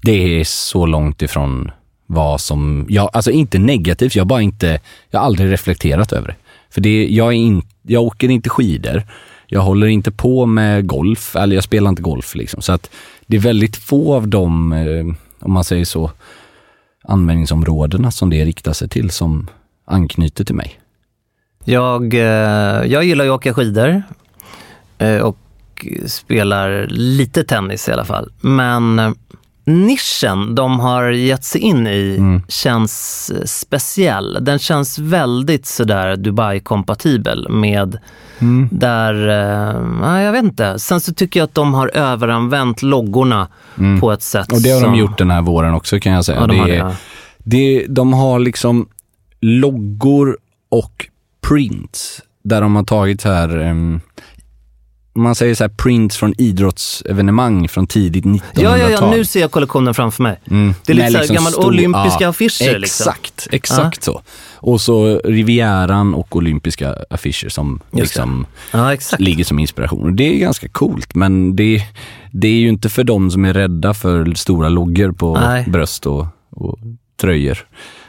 [0.03, 1.71] Det är så långt ifrån
[2.07, 4.81] vad som, jag, alltså inte negativt, jag bara inte,
[5.11, 6.35] jag har aldrig reflekterat över det.
[6.71, 9.03] För det, jag, är in, jag åker inte skidor,
[9.47, 12.63] jag håller inte på med golf, eller jag spelar inte golf liksom.
[12.63, 12.91] Så att
[13.27, 16.11] det är väldigt få av de, eh, om man säger så,
[17.11, 19.49] användningsområdena som det riktar sig till som
[19.85, 20.81] anknyter till mig.
[21.65, 22.21] Jag, eh,
[22.87, 24.03] jag gillar ju att åka skidor
[24.99, 25.37] eh, och
[26.07, 28.33] spelar lite tennis i alla fall.
[28.41, 29.13] Men eh,
[29.65, 32.43] nischen de har gett sig in i Mm.
[32.49, 34.39] känns eh, speciell.
[34.41, 37.99] Den känns väldigt sådär Dubai-kompatibel med
[38.39, 38.69] Mm.
[38.73, 40.79] där, eh, jag vet inte.
[40.79, 43.49] Sen så tycker jag att de har överanvänt loggorna
[44.01, 44.57] på ett sätt Mm.
[44.57, 44.93] Och det har som...
[44.93, 46.41] de gjort den här våren också kan jag säga.
[46.41, 46.97] Ja, de har det,
[47.39, 48.89] det, de har liksom
[49.41, 51.07] loggor och
[51.49, 54.01] prints där de har tagit här, um,
[55.15, 58.63] man säger så här prints från idrottsevenemang från tidigt 1900-tal.
[58.65, 60.41] Ja, ja, ja, nu ser jag kollektionen framför mig.
[60.51, 60.75] Mm.
[60.87, 63.11] Det är lite så här gammal olympiska affischer, liksom.
[63.11, 64.23] Exakt, exakt så.
[64.55, 69.23] Och så Rivieran och olympiska affischer som liksom Ja, exakt.
[69.23, 70.17] ligger som inspiration.
[70.17, 71.83] Det är ganska coolt, men det,
[72.33, 75.65] det är ju inte för de som är rädda för stora loggor på Nej.
[75.69, 76.79] bröst och, och
[77.21, 77.59] tröjor.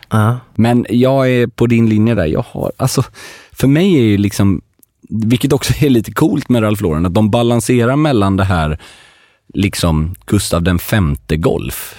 [0.09, 0.39] Ja.
[0.55, 2.25] Men jag är på din linje där.
[2.25, 3.03] Jag har, alltså,
[3.51, 4.61] för mig är ju liksom,
[5.09, 8.79] vilket också är lite coolt med Ralph Lauren, att de balanserar mellan det här
[9.53, 11.95] liksom Gustav den femte golf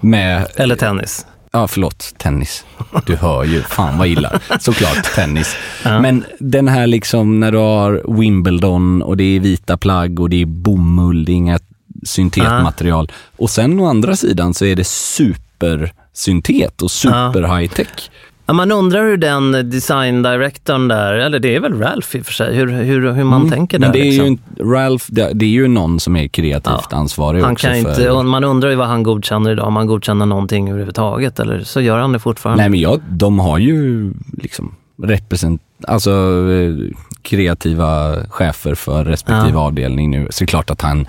[0.00, 1.26] med Eller tennis.
[1.52, 2.14] Ja, förlåt.
[2.18, 2.64] Tennis.
[3.06, 3.62] Du hör ju.
[3.62, 4.40] Fan vad illa.
[4.60, 5.56] Såklart tennis.
[5.84, 10.42] Men den här liksom när du har Wimbledon och det är vita plagg och det
[10.42, 11.58] är bomull, det är inga
[12.04, 13.12] syntetmaterial.
[13.36, 18.10] Och sen å andra sidan så är det supersyntet och super high tech.
[18.50, 22.26] Ja, man undrar hur den design directorn där, eller det är väl Ralph i och
[22.26, 23.86] för sig, hur, hur, hur man tänker där.
[23.86, 23.98] Mm.
[23.98, 24.54] Men det är liksom.
[24.58, 27.66] ju Ralph, det, det är ju någon som är kreativt ansvarig han också.
[27.66, 31.40] kan för, inte, man undrar ju vad han godkänner idag, om han godkänner någonting överhuvudtaget,
[31.40, 32.62] eller så gör han det fortfarande.
[32.62, 36.10] Nej men jag, de har ju liksom represent, alltså
[36.50, 39.60] eh, kreativa chefer för respektive Ja.
[39.60, 40.26] avdelning nu.
[40.30, 41.06] Så det är klart att han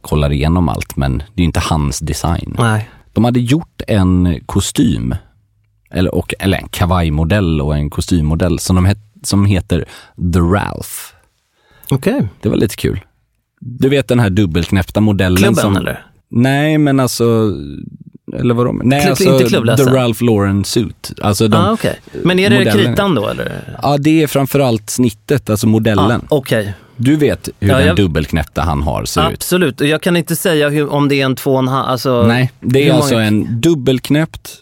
[0.00, 2.56] kollar igenom allt men det är ju inte hans design.
[2.58, 2.90] Nej.
[3.12, 5.14] De hade gjort en kostym
[5.92, 9.84] eller, och, eller en kavajmodell och en kostymmodell som, de het, som heter
[10.32, 10.90] The Ralph.
[11.90, 12.28] Okej.
[12.40, 13.00] Det var lite kul.
[13.60, 15.76] Du vet den här dubbelknäppta modellen Klubben som...
[15.76, 16.06] eller?
[16.30, 17.52] Nej, men alltså...
[18.38, 18.72] Eller vadå?
[18.72, 19.24] Nej, Klubb- alltså
[19.54, 19.76] inte.
[19.76, 21.12] The Ralph Lauren suit.
[21.22, 22.00] Alltså de, ah, okej.
[22.24, 23.76] Men är det modellen- kritan då eller?
[23.82, 26.20] Ja, det är framförallt snittet, alltså modellen.
[26.20, 29.34] Ah, Okej, Du vet hur Ja, den jag- dubbelknäppta han har ser ut.
[29.34, 29.80] absolut.
[29.80, 32.22] Och Jag kan inte säga hur, om det är en två och en halv, alltså...
[32.26, 34.54] Nej, det är alltså många- en dubbelknäppt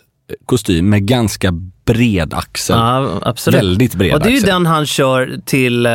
[0.46, 1.52] kostym med ganska
[1.86, 2.76] bred axel.
[2.78, 3.34] Ja.
[3.52, 4.48] Väldigt bred Och det är ju axel.
[4.50, 5.92] den han kör till, eh,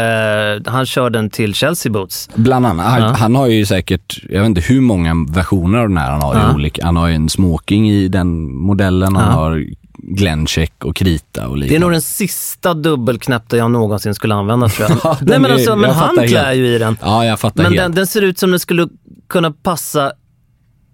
[0.74, 2.30] han kör den till Chelsea Boots.
[2.36, 2.86] Bland annat.
[2.86, 3.08] Han, Ja.
[3.20, 6.36] han har ju säkert, jag vet inte hur många versioner av den här han har.
[6.36, 6.54] Ja.
[6.54, 6.86] olika.
[6.86, 9.66] Han har ju en smoking i den modellen, han har
[9.98, 11.80] Glencheck och krita och Det är liknande.
[11.86, 14.98] nog den sista dubbelknäppta jag någonsin skulle använda tror jag.
[15.04, 16.98] Ja, Nej men är- alltså, men jag han klär ju i den.
[17.02, 17.78] Ja, jag fattar Men helt.
[17.84, 18.88] den, den ser ut som den skulle
[19.30, 20.06] kunna passa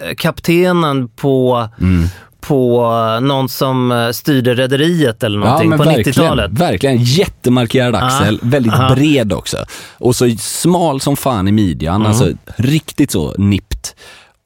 [0.03, 2.03] eh, kaptenen på, Mm.
[2.41, 2.81] På
[3.21, 6.51] någon som eh, styrde rederiet eller någonting på verkligen, 90-talet.
[6.51, 8.95] Verkligen, jättemarkerad axel, väldigt aha.
[8.95, 9.57] bred också.
[9.97, 12.07] Och så smal som fan i midjan, Mm.
[12.07, 13.95] alltså riktigt så nippt.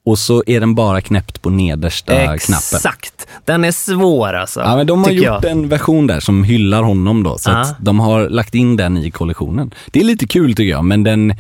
[0.06, 2.56] Och så är den bara knäppt på nedersta knappen.
[2.56, 3.28] Exakt.
[3.46, 4.60] Den är svår alltså.
[4.60, 5.46] Ja, men de har gjort jag.
[5.46, 7.58] en version där som hyllar honom då, så Ja.
[7.62, 9.74] att de har lagt in den i kollektionen.
[9.92, 11.34] Det är lite kul tycker jag, men den,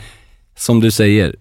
[0.57, 1.35] som du säger,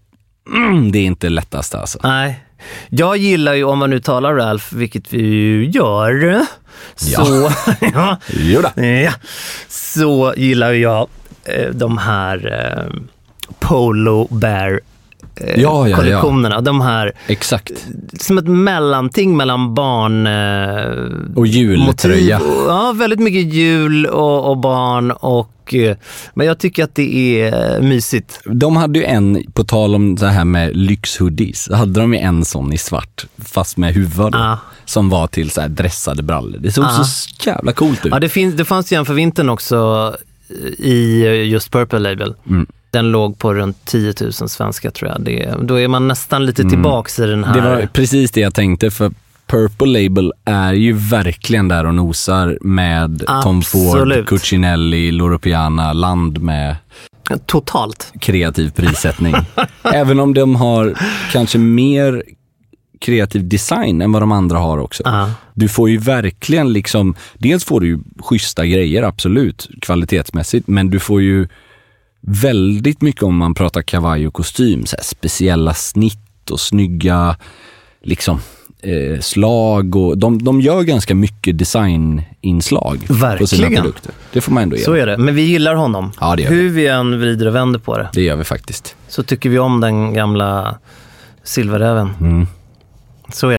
[0.54, 1.98] mm, det är inte lättast alltså.
[2.02, 2.40] Nej.
[2.88, 6.42] Jag gillar ju, om man nu talar Ralph, vilket vi ju gör,
[6.94, 7.50] så,
[7.94, 8.18] ja,
[8.76, 8.82] då.
[8.82, 9.12] ja,
[9.68, 11.08] så gillar jag
[11.44, 13.00] eh, de här eh,
[13.58, 14.80] Polo Bear
[15.36, 15.96] eh, Ja, ja, ja.
[15.96, 16.60] kollektionerna.
[16.60, 17.70] De här, Exakt.
[18.20, 20.26] som ett mellanting mellan barn...
[20.26, 22.38] Eh, Och jultröja.
[22.38, 22.50] motiv.
[22.68, 25.50] Ja, väldigt mycket jul och, och barn och...
[25.72, 25.96] eh,
[26.34, 28.40] Men jag tycker att det är mysigt.
[28.44, 32.20] De hade ju en, på tal om det här med lyxhoodies, så hade de ju
[32.20, 34.58] en sån i svart, fast med huvud då, Ja.
[34.84, 36.58] som var till så här dressade brallor.
[36.58, 37.04] Det såg Ja.
[37.04, 38.12] så jävla coolt ut.
[38.12, 39.76] Ja, det, finns, det fanns ju en för vintern också
[40.50, 42.34] eh, i just Purple Label.
[42.48, 42.66] Mm.
[42.90, 45.20] Den låg på runt 10 000 svenska tror jag.
[45.20, 47.58] Det, då är man nästan lite tillbaks i den här...
[47.58, 47.64] Mm.
[47.64, 49.12] Det var precis det jag tänkte, för
[49.46, 54.26] Purple Label är ju verkligen där och nosar med Tom Ford, Absolut.
[54.26, 56.76] Cucinelli, Loro Piana, land med
[57.46, 58.12] Totalt.
[58.20, 59.34] kreativ prissättning.
[59.82, 60.94] Även om de har
[61.32, 62.22] kanske mer
[63.00, 65.02] kreativ design än vad de andra har också.
[65.06, 65.30] Ja.
[65.54, 71.00] Du får ju verkligen liksom, dels får du ju schyssta grejer, absolut, kvalitetsmässigt, men du
[71.00, 71.48] får ju
[72.20, 77.36] väldigt mycket om man pratar kavaj och kostym, så speciella snitt och snygga
[78.02, 78.40] liksom
[78.84, 83.74] eh, slag och de, de gör ganska mycket designinslag på sina Verkligen.
[83.74, 84.12] produkter.
[84.32, 85.12] Det får man ändå Så göra.
[85.12, 85.22] är det.
[85.24, 86.12] Men vi gillar honom.
[86.20, 86.56] Ja, det gör vi.
[86.56, 88.96] Hur vi än vrider och vänder på det Det gör vi faktiskt.
[89.08, 90.78] så tycker vi om den gamla
[91.42, 92.10] silverräven.
[92.20, 92.46] Mm.
[93.32, 93.58] Så är det.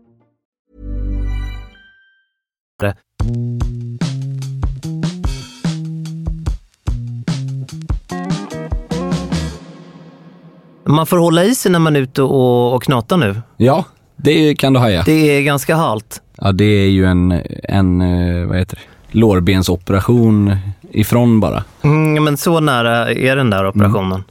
[10.85, 13.41] Man får hålla i sig när man är ute och, och knatar nu.
[13.57, 15.03] Ja, det kan du haja.
[15.05, 16.21] Det är ganska halt.
[16.37, 20.55] Ja, det är ju en, en eh, vad heter det, lårbensoperation
[20.91, 21.63] ifrån bara.
[21.81, 24.23] Mm, men så nära är den där operationen.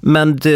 [0.00, 0.50] Men du,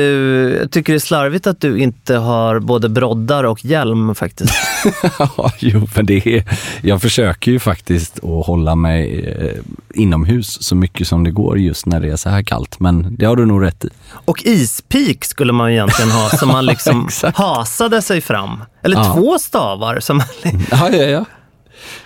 [0.61, 4.55] jag tycker det är slarvigt att du inte har både broddar och hjälm faktiskt.
[5.18, 6.44] Ja, jo, men det är,
[6.83, 9.61] jag försöker ju faktiskt att hålla mig eh,
[9.94, 12.81] inomhus så mycket som det går just när det är så här kallt.
[12.81, 13.88] Men det har du nog rätt i.
[14.12, 18.64] Och ispik skulle man egentligen ha, som man liksom hasade sig fram.
[18.83, 19.14] Eller Ja.
[19.14, 20.01] två stavar.
[20.01, 20.27] Som man,
[20.70, 21.25] Ja, ja, ja.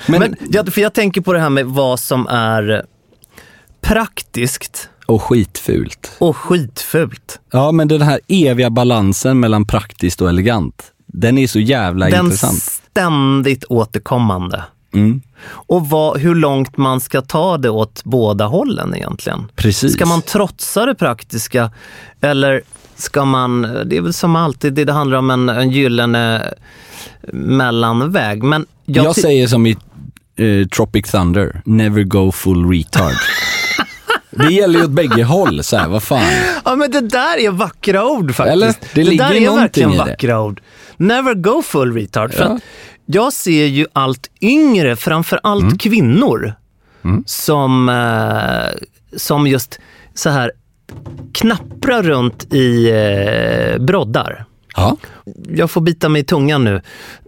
[0.06, 2.84] Men, men ja, för jag tänker på det här med vad som är
[3.80, 6.12] praktiskt och skitfult.
[6.18, 7.40] och skitfult.
[7.52, 12.24] Ja, men den här eviga balansen mellan praktiskt och elegant, den är så jävla Den
[12.24, 12.62] intressant.
[12.62, 14.64] ständigt återkommande.
[14.94, 15.22] Mm.
[15.50, 19.50] Och vad, hur långt man ska ta det åt båda hållen egentligen.
[19.56, 19.92] Precis.
[19.92, 21.70] Ska man trotsa det praktiska
[22.20, 22.62] eller
[22.96, 26.54] ska man, det är väl som alltid, det, handlar om en, en gyllene
[27.32, 28.42] mellanväg.
[28.42, 29.76] Men jag, Jag, säger som i
[30.36, 33.12] eh, Tropic Thunder, never go full retard.
[34.38, 36.22] det gäller ju åt bägge håll, så här, vad fan.
[36.64, 38.52] Ja men det där är vackra ord faktiskt.
[38.52, 38.74] Eller?
[38.94, 39.96] Det ligger där är verkligen det.
[39.98, 40.60] vackra ord.
[40.96, 42.34] Never go full retard.
[42.34, 42.50] För Ja.
[42.54, 42.62] att
[43.06, 45.78] jag ser ju allt yngre, framför allt Mm.
[45.78, 46.54] kvinnor,
[47.26, 48.78] som, eh,
[49.16, 49.78] som just
[50.14, 50.52] så här
[51.34, 54.44] knapprar runt i eh, broddar.
[54.76, 54.96] Ja.
[55.48, 56.82] Jag får bita mig i tungan nu.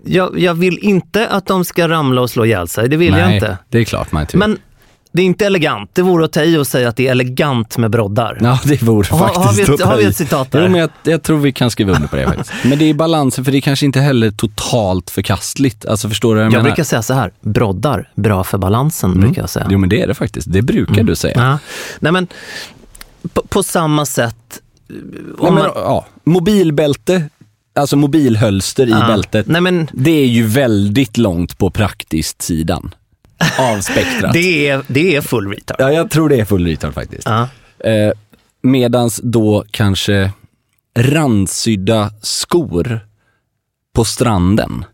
[0.04, 3.26] Jag, jag vill inte att de ska ramla och slå ihjäl sig, det vill jag
[3.26, 3.58] Nej, inte.
[3.68, 4.38] det är klart man inte vill.
[4.38, 4.58] Men
[5.12, 5.90] det är inte elegant.
[5.92, 8.38] Det vore att ta i och säga att det är elegant med broddar.
[8.40, 10.62] Ja, det vore Har- faktiskt har vi ett- har vi ett citat där?
[10.64, 12.52] Jo, men jag, jag tror vi kan skriva under på det faktiskt.
[12.64, 15.86] Men det är balansen, för det är kanske inte heller totalt förkastligt.
[15.86, 16.64] Alltså förstår du vad jag, Jag menar?
[16.70, 19.66] brukar säga så här, broddar, bra för balansen, brukar jag säga.
[19.70, 20.52] Jo, men det är det faktiskt.
[20.52, 21.34] Det brukar du säga.
[21.36, 21.58] Ja.
[22.00, 22.26] Nej, men
[23.32, 24.36] på, på samma sätt,
[24.88, 25.00] Nej,
[25.40, 27.22] men, man, ja, mobilbälte,
[27.74, 29.06] alltså mobilhölster i Ja.
[29.06, 32.94] bältet, Nej, men det är ju väldigt långt på praktiskt sidan
[33.58, 34.32] av spektrat.
[34.32, 35.76] det är, det är full retard.
[35.78, 37.26] Ja, jag tror det är full retard faktiskt.
[37.26, 37.48] Ja.
[37.90, 38.12] Eh,
[38.62, 40.32] medans då kanske
[40.98, 43.00] randsydda skor
[43.94, 44.84] på stranden.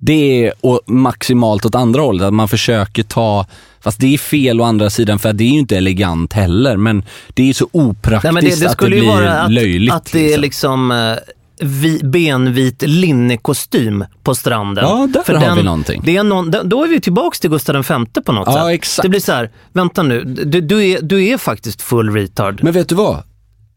[0.00, 3.46] Det är och maximalt åt andra hållet, att man försöker ta,
[3.80, 7.04] fast det är fel å andra sidan för det är ju inte elegant heller, men
[7.28, 9.94] det är så opraktiskt Nej, men det, det att skulle det ju blir löjligt.
[9.94, 11.16] att det är liksom eh,
[11.60, 14.84] vi, benvit linnekostym på stranden.
[14.84, 16.02] Ja, där har vi någonting.
[16.04, 18.74] Det är någon, då- är vi tillbaks till Gustav V på något Ja, sätt.
[18.74, 19.02] exakt.
[19.02, 22.60] Det blir så här, vänta nu, du, du, är, du är faktiskt full retard.
[22.62, 23.22] Men vet du vad?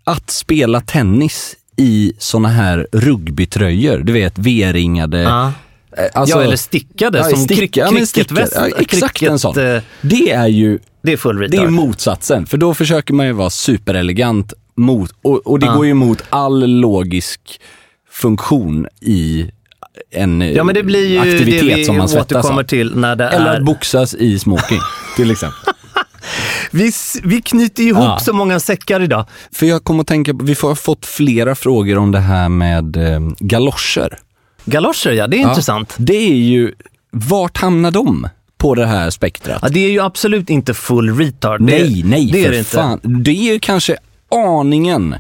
[0.04, 5.20] Att spela tennis i såna här rugbytröjor, du vet V-ringade.
[5.22, 5.52] Ja.
[5.98, 8.54] eh, alltså- ja, eller stickade Ja, som sticka- cricketväst.
[8.56, 9.54] Ja, exakt en sån.
[9.54, 11.60] cricket, eh, Det är ju Det är full retard.
[11.60, 15.74] det är motsatsen, för då försöker man ju vara superelegant mot, och, och det Ja.
[15.76, 17.62] går ju emot all logisk
[18.12, 19.52] funktion i
[20.12, 22.64] en eh, Ja, men det blir ju aktivitet det vi som man svettas av.
[22.64, 23.58] till när det Eller är...
[23.60, 24.80] att boxas i smoking,
[25.16, 25.60] till exempel.
[26.72, 26.92] Vi,
[27.24, 28.20] vi knyter ihop Ja.
[28.22, 29.26] så många säckar idag.
[29.52, 32.98] För jag kommer att tänka på, vi har fått flera frågor om det här med
[32.98, 34.18] eh, galoscher.
[34.66, 35.50] Galoscher, ja, det är Ja.
[35.50, 35.94] intressant.
[35.98, 36.74] Det är ju,
[37.12, 39.60] vart hamnar de på det här spektrat?
[39.62, 41.62] Ja, det är ju absolut inte full retard.
[41.62, 42.70] nej, det, nej, det är för det inte.
[42.72, 43.00] fan.
[43.04, 43.98] Det är ju kanske
[44.32, 45.16] aningen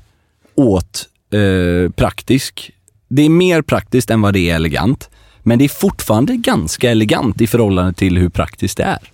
[0.56, 2.72] åt eh, praktisk.
[3.10, 5.10] Det är mer praktiskt än vad det är elegant.
[5.44, 9.12] Men det är fortfarande ganska elegant i förhållande till hur praktiskt det är.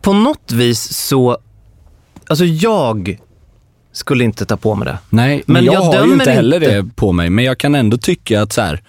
[0.00, 1.38] På något vis så,
[2.26, 3.18] alltså jag
[3.92, 4.98] skulle inte ta på mig det.
[5.10, 6.82] Nej, men, Men jag, jag har ju inte heller inte.
[6.82, 7.30] det på mig.
[7.30, 8.82] Men jag kan ändå tycka att så här,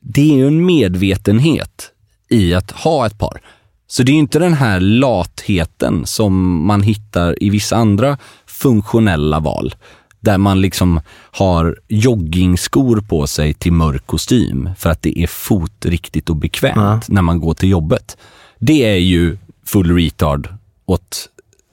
[0.00, 1.90] det är ju en medvetenhet
[2.28, 3.40] i att ha ett par.
[3.86, 8.18] Så det är ju inte den här latheten som man hittar i vissa andra
[8.62, 9.74] funktionella val.
[10.20, 16.30] Där man liksom har joggingskor på sig till mörk kostym för att det är fotriktigt
[16.30, 18.16] och bekvämt när man går till jobbet.
[18.58, 20.48] Det är ju full retard
[20.86, 21.28] åt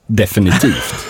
[0.06, 0.94] definitivt.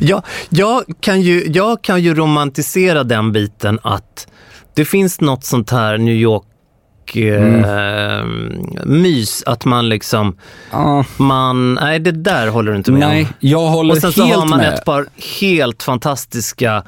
[0.00, 4.26] Jag, jag, kan ju, jag kan ju romantisera den biten att
[4.74, 6.44] det finns något sånt här New York
[7.16, 8.24] eh,
[8.86, 10.36] mys att man liksom,
[10.72, 11.04] Ja.
[11.16, 13.28] man, nej det där håller du inte med Nej, om.
[13.40, 14.74] jag håller Och sen så helt har man med.
[14.74, 15.06] ett par
[15.40, 16.82] helt fantastiska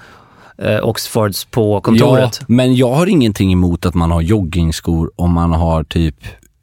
[0.59, 2.37] eh, Oxfords på kontoret.
[2.41, 6.17] Ja, men jag har ingenting emot att man har joggingskor om man har typ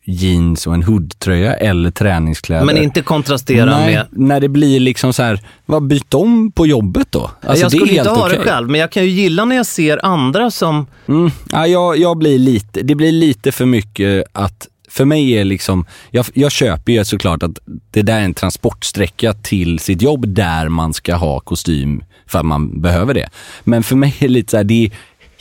[0.10, 2.66] jeans och en hoodtröja eller träningskläder.
[2.66, 6.68] Men inte kontrastera Nej, med när det blir liksom så här, vad byt om på
[6.68, 7.32] jobbet då?
[7.42, 8.38] Alltså, jag skulle inte ha okej.
[8.38, 10.88] det själv, men jag kan ju gilla när jag ser andra som...
[11.08, 11.32] Mm.
[11.52, 15.86] Ja, jag, jag blir lite, det blir lite för mycket att för mig är liksom,
[16.12, 17.60] jag, jag köper ju såklart att
[17.92, 22.46] det där är en transportsträcka till sitt jobb där man ska ha kostym för att
[22.46, 23.30] man behöver det.
[23.64, 24.92] Men för mig är det lite så här, det är,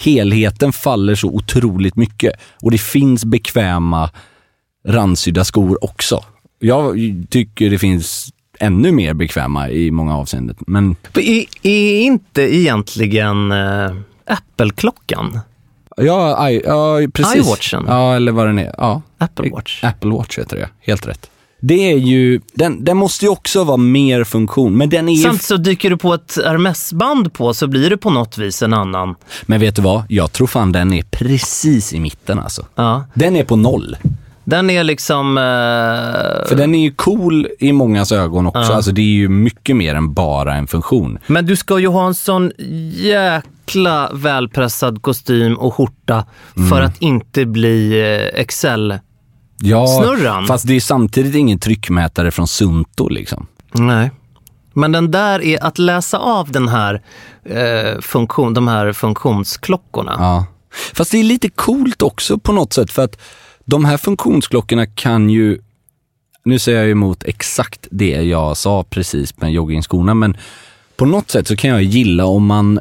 [0.04, 4.10] helheten faller så otroligt mycket och det finns bekväma
[4.88, 6.24] randsydda skor också.
[6.58, 6.96] Jag
[7.30, 10.56] tycker det finns ännu mer bekväma i många avseenden.
[10.66, 13.90] Men Är, är inte egentligen äh,
[14.26, 15.40] Apple-klockan?
[15.96, 17.46] ja, I, ja precis.
[17.46, 17.84] iWatchen?
[17.88, 18.74] Ja, eller vad den är.
[18.78, 19.02] Ja.
[19.18, 19.84] Apple Watch?
[19.84, 21.30] Apple Watch heter det, helt rätt.
[21.60, 25.16] Det är ju, den, den måste ju också vara mer funktion, men den är.
[25.16, 28.74] Sen så dyker du på ett Hermes-band på så blir det på något vis en
[28.74, 29.14] annan.
[29.42, 30.02] Men vet du vad?
[30.08, 32.66] Jag tror fan den är precis i mitten alltså.
[32.74, 33.04] Ja.
[33.14, 33.96] Den är på noll.
[34.50, 35.38] Den är liksom...
[35.38, 35.42] eh,
[36.48, 38.72] För den är ju cool i mångas ögon också.
[38.72, 41.18] Alltså det är ju mycket mer än bara en funktion.
[41.26, 42.52] Men du ska ju ha en sån
[42.94, 46.24] jäkla välpressad kostym och skjorta
[46.56, 46.68] Mm.
[46.68, 48.98] för att inte bli eh, Excel.
[49.60, 50.46] Ja, Snurran.
[50.46, 53.46] fast det är samtidigt ingen tryckmätare från Sunto liksom.
[53.72, 54.10] Nej.
[54.72, 57.02] Men den där är att läsa av den här
[57.44, 60.16] eh, funktion, de här funktionsklockorna.
[60.18, 60.46] Ja.
[60.94, 63.18] Fast det är lite coolt också på något sätt för att
[63.68, 65.58] de här funktionsklockorna kan ju,
[66.44, 70.36] nu säger jag emot exakt det jag sa precis med joggingskorna, men
[70.96, 72.80] på något sätt så kan jag gilla om man,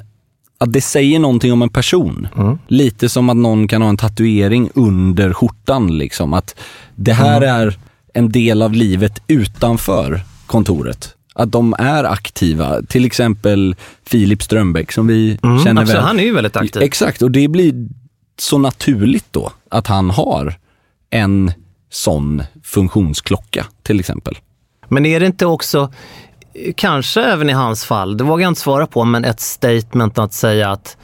[0.58, 2.28] att det säger någonting om en person.
[2.68, 6.34] Lite som att någon kan ha en tatuering under skjortan liksom.
[6.34, 6.56] Att
[6.96, 7.78] det här är
[8.14, 11.14] en del av livet utanför kontoret.
[11.34, 12.82] Att de är aktiva.
[12.82, 13.76] Till exempel
[14.06, 16.04] Filip Strömbäck som vi känner Absolut, väl.
[16.04, 16.82] han är ju väldigt aktiv.
[16.82, 17.88] Exakt, och det blir
[18.40, 20.58] så naturligt då att han har
[21.10, 21.52] en
[21.90, 24.38] sån funktionsklocka till exempel.
[24.88, 25.92] Men är det inte också,
[26.54, 30.18] eh, kanske även i hans fall, det vågar jag inte svara på, men ett statement
[30.18, 30.98] att säga att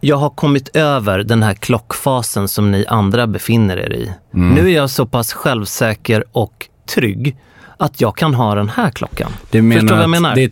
[0.00, 4.12] jag har kommit över den här klockfasen som ni andra befinner er i.
[4.34, 4.54] Mm.
[4.54, 7.36] Nu är jag så pass självsäker och trygg
[7.76, 9.32] att jag kan ha den här klockan.
[9.50, 10.34] Det menar Förstår vad jag menar?
[10.34, 10.48] Det är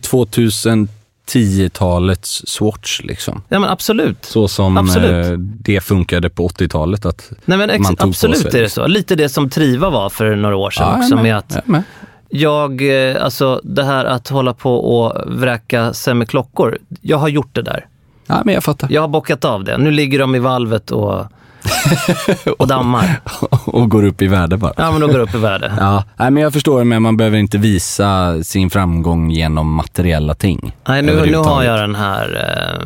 [1.27, 3.41] 2010-talets Swatch liksom.
[3.49, 4.25] Ja men absolut.
[4.25, 5.25] Så som Absolut.
[5.25, 7.05] eh, det funkade på 80-talet.
[7.05, 8.87] Att Nej men man tog på absolut sig, är det så.
[8.87, 11.15] Lite det som Triva var för några år sedan Ja, också.
[11.15, 11.83] med, Med att jag
[12.29, 16.77] jag, eh, alltså det här att hålla på och vräka sig med klockor.
[17.01, 17.85] Jag har gjort det där.
[18.27, 18.87] Ja, men jag fattar.
[18.91, 19.77] Jag har bockat av det.
[19.77, 21.25] Nu ligger de i valvet och,
[22.59, 23.19] och dammar.
[23.65, 24.73] och går upp i värde bara.
[24.77, 25.73] Ja men de går upp i värde.
[25.79, 30.75] Ja, nej, men jag förstår men man behöver inte visa sin framgång genom materiella ting.
[30.87, 32.27] Nej nu, nu har jag den här.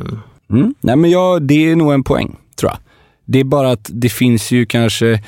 [0.04, 0.18] Eh,
[0.50, 0.76] Mm.
[0.82, 2.78] Nej, men jag, det är nog en poäng, tror jag.
[3.26, 5.24] Det är bara att det finns ju kanske,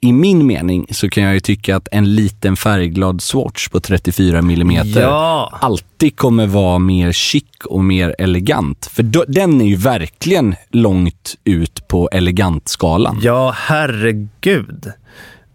[0.00, 4.42] i min mening, så kan jag ju tycka att en liten färgglad Swatch på 34
[4.42, 5.58] millimeter Ja.
[5.60, 8.86] alltid kommer vara mer chic och mer elegant.
[8.92, 13.18] För då, den är ju verkligen långt ut på elegantskalan.
[13.22, 14.92] ja herregud.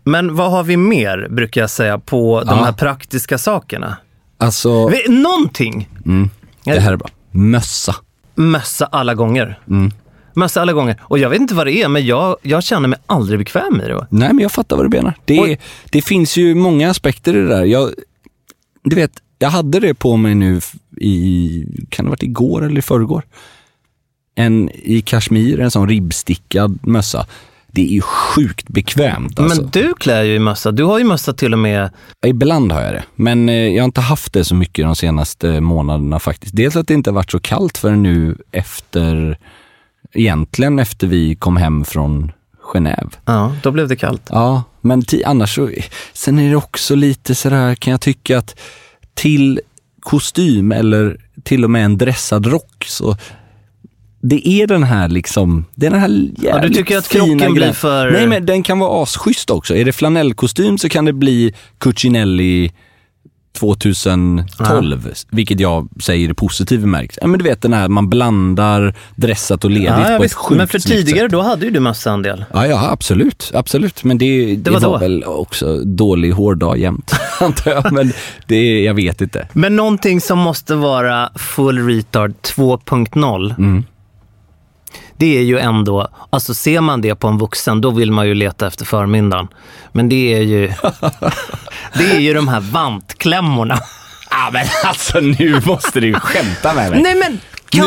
[0.03, 2.63] Men vad har vi mer brukar jag säga på de Ja.
[2.65, 3.97] här praktiska sakerna?
[4.37, 5.89] Alltså, Vi- Någonting.
[6.63, 7.09] det här är bra.
[7.31, 7.95] Mössa.
[8.35, 9.59] Mössa alla gånger.
[10.33, 11.01] Mössa alla gånger.
[11.01, 13.87] Och jag vet inte vad det är, men jag, jag känner mig aldrig bekväm i
[13.87, 14.07] det.
[14.09, 15.13] Nej, men jag fattar vad du menar.
[15.25, 15.57] Det,
[15.89, 17.63] det finns ju många aspekter i det där.
[17.63, 17.91] Jag,
[18.83, 20.61] du vet, jag hade det på mig nu
[20.97, 23.23] i, kan det ha varit igår eller i förrgår?
[24.35, 27.25] En i kashmir, en sån ribbstickad mössa.
[27.71, 29.61] Det är ju sjukt bekvämt alltså.
[29.61, 30.71] Men du klär ju i mössa.
[30.71, 31.89] Du har ju mössa till och med.
[32.25, 35.61] Ibland har jag det, men eh, jag har inte haft det så mycket de senaste
[35.61, 36.55] månaderna faktiskt.
[36.55, 39.37] Dels att det inte har varit så kallt förrän nu efter,
[40.13, 42.31] egentligen efter vi kom hem från
[42.73, 43.09] Genève.
[43.25, 44.21] Ja, då blev det kallt.
[44.29, 45.69] Ja, men annars så,
[46.13, 48.59] sen är det också lite sådär kan jag tycka att
[49.13, 49.59] till
[49.99, 53.17] kostym eller till och med en dressad rock så
[54.21, 57.25] det är den här liksom, det är den här jävligt Ja, du tycker att fina
[57.25, 59.75] krocken blir för- Nej men den kan vara asschysst också.
[59.75, 62.71] Är det flanellkostym så kan det bli Cucinelli
[63.53, 67.19] 2012, vilket jag säger i positiv bemärkelse.
[67.21, 70.35] Ja, men du vet den här, man blandar dressat och ledigt Ja, ja, på visst.
[70.35, 71.31] ett sjukt Men för tidigare, sätt.
[71.31, 72.45] då hade ju du mössa en del.
[72.53, 73.51] Ja, ja, absolut.
[73.53, 74.03] Absolut.
[74.03, 74.97] Men det, det, var var, då.
[74.97, 77.91] väl också dålig hårdag jämt, antar jag.
[77.93, 78.13] Men
[78.47, 79.47] det, jag vet inte.
[79.53, 83.55] Men någonting som måste vara full retard 2.0.
[83.57, 83.83] Mm.
[85.17, 88.33] Det är ju ändå, alltså ser man det på en vuxen, då vill man ju
[88.33, 89.47] leta efter förmyndaren.
[89.91, 90.67] Men det är ju,
[91.97, 93.79] det är ju de här vantklämmorna.
[94.29, 97.01] Ja, men alltså nu måste du skämta med mig.
[97.01, 97.39] Nej men,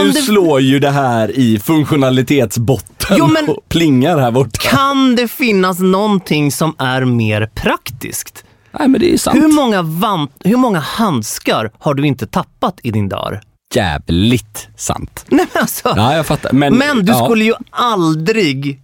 [0.05, 4.51] nu det, slår ju det här i funktionalitetsbotten Jo, men- och plingar här borta.
[4.71, 8.45] kan det finnas någonting som är mer praktiskt?
[8.79, 9.37] Nej, men det är sant.
[9.37, 13.41] Hur många, vant, hur många handskar har du inte tappat i din dagar?
[13.75, 15.25] Jävligt sant.
[15.29, 16.53] Nej men alltså, Ja, jag fattar.
[16.53, 18.81] Men, men du ja, skulle ju aldrig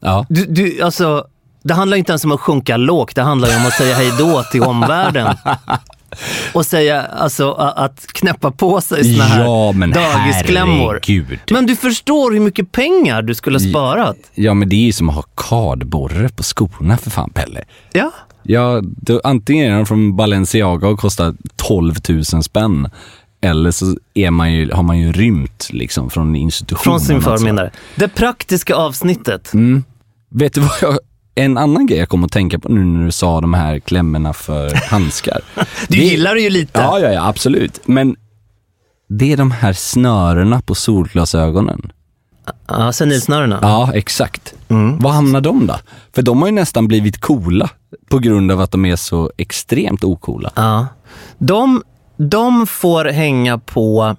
[0.00, 0.26] Ja.
[0.28, 1.24] Du, du, alltså,
[1.62, 4.12] det handlar inte ens om att sjunka lågt, det handlar ju om att säga hej
[4.18, 5.36] då till omvärlden.
[6.54, 10.88] Och säga, alltså att knäppa på sig såna här Ja, men dagisklämmor.
[10.92, 11.38] herregud.
[11.50, 14.16] Men du förstår hur mycket pengar du skulle ha sparat.
[14.34, 17.64] Ja, men det är ju som att ha kardborre på skorna för fan, Pelle.
[17.92, 18.10] Ja.
[18.42, 22.88] Ja, då, antingen är de från Balenciaga och kostar 12 000 spänn.
[23.42, 26.82] Eller så är man ju, har man ju rymt liksom från institutionen.
[26.82, 27.30] Från sin alltså.
[27.36, 27.70] förmyndare.
[27.96, 29.54] Det praktiska avsnittet.
[29.54, 29.84] Mm.
[30.30, 30.98] Vet du vad jag,
[31.34, 34.32] en annan grej jag kom att tänka på nu när du sa de här klämmorna
[34.32, 35.40] för handskar.
[35.88, 36.80] Du Det- gillar det ju lite.
[36.80, 37.80] Ja, ja, ja, absolut.
[37.84, 38.16] Men
[39.08, 41.92] det är de här snörena på solglasögonen.
[42.66, 43.58] Ja, senilsnörena.
[43.62, 44.54] Ja, exakt.
[44.68, 44.98] Mm.
[44.98, 45.76] Var hamnar de då?
[46.14, 47.70] För de har ju nästan blivit coola
[48.08, 50.50] på grund av att de är så extremt ocoola.
[50.56, 50.86] Ja.
[51.38, 51.82] De,
[52.28, 54.16] de får hänga på...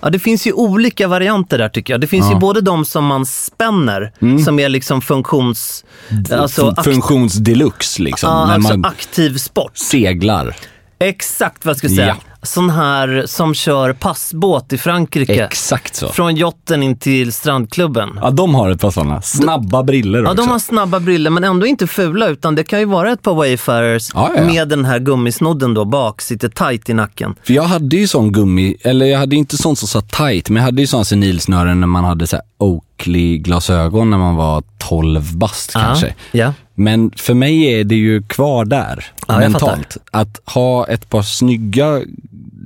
[0.00, 2.00] Ja, det finns ju olika varianter där tycker jag.
[2.00, 2.38] Det finns ju Ja.
[2.38, 4.12] både de som man spänner,
[4.44, 5.84] som är liksom funktions...
[6.32, 8.30] Alltså, Fun- Funktionsdeluxe liksom.
[8.30, 9.76] ja, alltså man aktiv sport.
[9.76, 10.56] seglar.
[10.98, 12.06] Exakt vad jag skulle säga.
[12.06, 12.33] Ja.
[12.44, 15.44] Sån här som kör passbåt i Frankrike.
[15.44, 16.08] Exakt så.
[16.08, 18.18] Från jotten in till strandklubben.
[18.22, 19.22] Ja, de har ett par sådana.
[19.22, 20.42] Snabba briller Ja, också.
[20.42, 23.34] de har snabba briller men ändå inte fula utan det kan ju vara ett par
[23.34, 27.34] Wayfarers Ja, ja, med den här gummisnodden då bak, sitter tight i nacken.
[27.42, 30.56] För jag hade ju sån gummi, eller jag hade inte sån som satt tight, men
[30.56, 35.36] jag hade ju sån senilsnören när man hade så här Oakley-glasögon när man var 12
[35.36, 36.14] bast kanske.
[36.32, 36.52] Ja.
[36.74, 39.96] Men för mig är det ju kvar där, Ja, mentalt.
[40.10, 42.00] Att ha ett par snygga,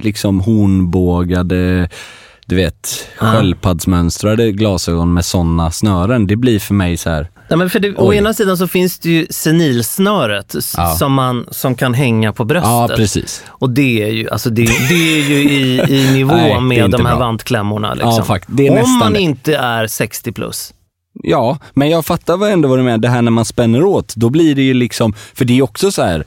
[0.00, 1.88] liksom hornbågade,
[2.46, 6.26] du vet, sköldpaddsmönstrade glasögon med såna snören.
[6.26, 7.30] Det blir för mig så här.
[7.50, 10.94] Nej, men för det, å ena sidan så finns det ju senilsnöret Ja.
[10.98, 12.70] som, man, som kan hänga på bröstet.
[12.70, 13.44] Ja, precis.
[13.48, 17.06] Och det är ju, alltså det, det är ju i, i nivå Nej, med de
[17.06, 17.26] här bra.
[17.26, 17.94] vantklämmorna.
[17.94, 18.10] Liksom.
[18.10, 18.48] Ja, fakt-
[18.84, 19.20] Om man det.
[19.20, 20.74] inte är 60 plus.
[21.22, 22.98] Ja, men jag fattar ändå vad du menar.
[22.98, 25.90] Det här när man spänner åt, då blir det ju liksom, för det är också
[25.92, 26.24] så här,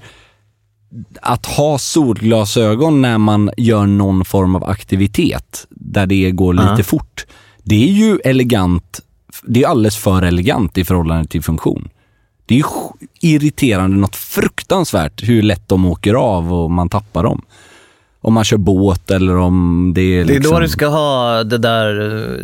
[1.22, 6.84] att ha solglasögon när man gör någon form av aktivitet där det går lite Ja.
[6.84, 7.26] fort.
[7.64, 9.00] Det är ju elegant,
[9.44, 11.90] det är alldeles för elegant i förhållande till funktion.
[12.46, 12.66] Det är
[13.22, 17.42] irriterande något fruktansvärt hur lätt de åker av och man tappar dem.
[18.24, 20.54] Om man kör båt eller om det är Det är liksom...
[20.56, 22.36] då du ska ha det där eh,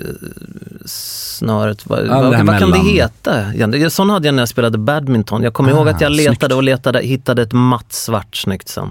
[0.85, 1.85] snöret.
[1.89, 3.89] Vad, Ja, vad, vad kan det heta?
[3.89, 5.43] Sån hade jag när jag spelade badminton.
[5.43, 6.29] Jag kommer ihåg Ah, att jag snyggt.
[6.29, 8.89] letade och letade, hittade ett matt svart snyggt sen.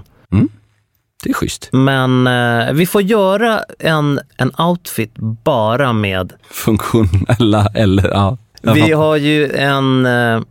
[1.23, 1.69] Det är schysst.
[1.71, 5.11] Men eh, vi får göra en, en outfit
[5.43, 8.37] bara med Funktionella eller ja.
[8.61, 10.41] Vi har ju en, eh,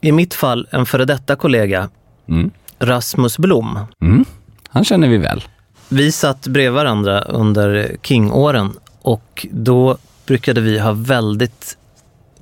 [0.00, 1.88] i mitt fall, en före detta kollega,
[2.28, 2.50] Mm.
[2.78, 3.78] Rasmus Blom.
[4.02, 4.24] Mm.
[4.68, 5.44] Han känner vi väl.
[5.88, 8.72] Vi satt bredvid varandra under King-åren
[9.02, 11.76] och då brukade vi ha väldigt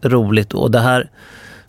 [0.03, 1.11] roligt och det här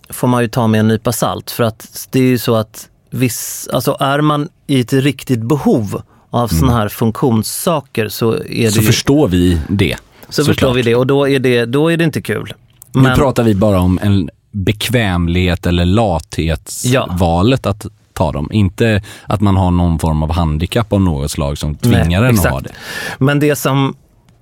[0.09, 2.89] får man ju ta med en nypa salt för att det är ju så att
[3.09, 8.71] viss, alltså är man i ett riktigt behov av sådana här funktionssaker så är Mm.
[8.71, 9.97] Så ju, förstår vi det.
[10.30, 10.75] så förstår såklart.
[10.75, 12.53] vi det och då är det, då är det inte kul.
[12.91, 17.86] Nu pratar vi bara om en bekvämlighet eller lathetsvalet att
[18.18, 18.49] ta dem.
[18.51, 22.24] Inte att man har någon form av handikapp av något slag som tvingar Nej, en
[22.26, 22.53] att exakt.
[22.53, 22.72] ha det.
[23.18, 23.95] Men det som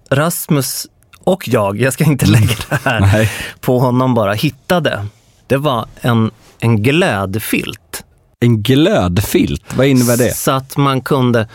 [0.09, 0.87] Rasmus
[1.23, 3.31] och jag, jag ska inte lägga det här Nej.
[3.61, 5.05] på honom bara, hittade,
[5.47, 8.03] det var en, en glödfilt.
[8.39, 10.35] En glödfilt, vad innebär det?
[10.35, 11.47] Så att man kunde,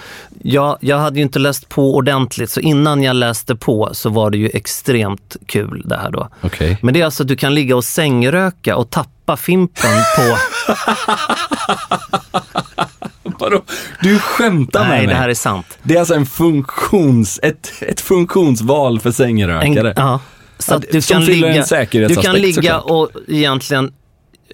[0.43, 4.31] jag, jag hade ju inte läst på ordentligt, så innan jag läste på så var
[4.31, 6.29] det ju extremt kul det här då.
[6.41, 6.79] Okej.
[6.83, 10.37] Men det är alltså att du kan ligga och sängröka och tappa fimpen på...
[13.39, 13.62] Vadå?
[14.03, 15.07] Du skämtar med Nej, mig?
[15.07, 15.78] det här är sant.
[15.83, 19.93] Det är alltså en funktions, ett, ett funktionsval för En, sängrökare.
[19.97, 20.20] ja,
[20.59, 23.93] så att du kan en ligga, du kan ligga och egentligen,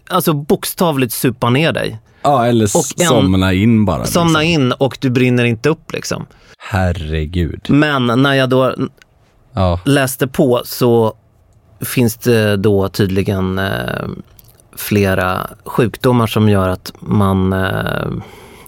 [0.08, 1.98] alltså bokstavligt supa ner dig.
[2.22, 4.04] Ja, eller Och en- somna in bara.
[4.06, 4.62] Somna liksom.
[4.62, 6.26] in och du brinner inte upp liksom.
[6.58, 7.66] Herregud.
[7.68, 8.74] Men när jag då
[9.54, 9.80] Ja.
[9.84, 11.14] läste på så
[11.80, 14.08] finns det då tydligen eh,
[14.76, 18.06] flera sjukdomar som gör att man, eh,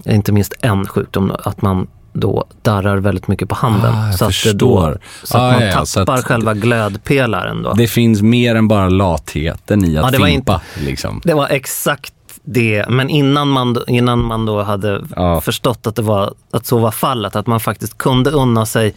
[0.05, 3.93] inte minst en sjukdom, att man då darrar väldigt mycket på handen.
[3.95, 7.63] Ah, så att, det då, så att Ah, man ja, tappar så att- själva glödpelaren
[7.63, 7.73] då.
[7.73, 10.61] Det finns mer än bara latheten i att Ja, det var fimpa.
[10.79, 11.21] Liksom.
[11.23, 15.41] Det var exakt det, men innan man, innan man då hade Ja.
[15.41, 18.95] förstått att, det var, att så var fallet, att man faktiskt kunde unna sig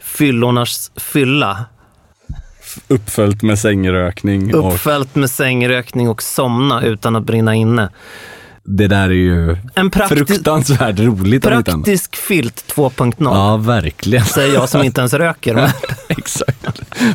[0.00, 1.64] fyllornas fylla,
[2.88, 4.54] Uppföljt med sängrökning.
[4.54, 4.62] Och
[5.16, 7.88] med sängrökning och somna utan att brinna inne.
[8.64, 11.46] det där är ju En prakti- fruktansvärt roligt.
[11.46, 11.64] annat.
[11.64, 14.24] praktisk filt 2.0, Ja, verkligen.
[14.24, 15.54] säger jag som inte ens röker.
[15.54, 15.70] Men
[16.08, 16.66] Exakt.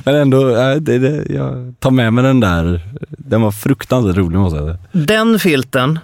[0.03, 0.43] Men ändå,
[0.79, 2.81] det, det, jag tar med mig den där.
[3.09, 4.77] Den var fruktansvärt rolig måste jag säga.
[4.91, 5.99] Den filten,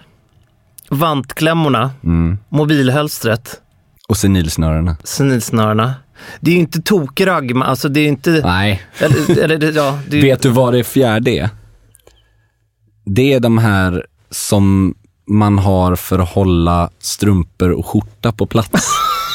[0.89, 2.37] vantklämmorna, Mm.
[2.49, 3.59] mobilhölstret,
[4.07, 4.97] Och senilsnörena.
[5.03, 5.93] senilsnörena.
[6.39, 8.41] Det är ju inte tokragg, alltså det är inte...
[8.45, 8.83] Nej.
[8.97, 11.49] Eller, eller, ja, är, Vet du vad det fjärde är?
[13.05, 14.95] Det är de här som
[15.27, 18.89] man har för att hålla strumpor och skjorta på plats.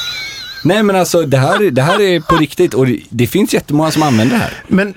[0.65, 3.91] Nej men alltså det här, det här är på riktigt och det, det finns jättemånga
[3.91, 4.53] som använder det här.
[4.69, 4.95] Men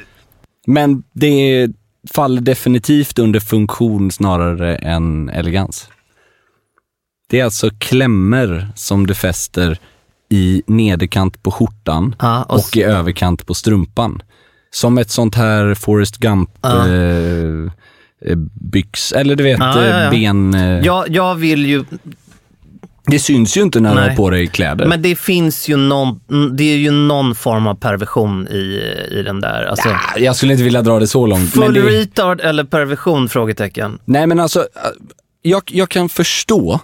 [0.67, 1.67] Men det
[2.13, 5.89] faller definitivt under funktion snarare än elegans.
[7.29, 9.79] Det är alltså klämmer som du fäster
[10.31, 14.21] i nederkant på skjortan Ja, och och, i överkant på strumpan.
[14.73, 16.87] Som ett sånt här Forrest Gump Ja.
[16.87, 18.35] eh,
[18.71, 20.09] byx, eller du vet Ja, ja, ja.
[20.09, 20.53] ben...
[20.53, 21.83] Eh, jag, jag vill ju...
[23.05, 24.85] Det syns ju inte när du har på dig kläder.
[24.85, 26.19] Men det finns ju någon,
[26.55, 29.63] det är ju någon form av perversion i, i den där.
[29.63, 31.49] Alltså, Ja, jag skulle inte vilja dra det så långt.
[31.49, 33.29] full det, retard eller perversion?
[33.29, 33.99] Frågetecken.
[34.05, 34.65] Nej men alltså,
[35.41, 36.79] jag, jag kan förstå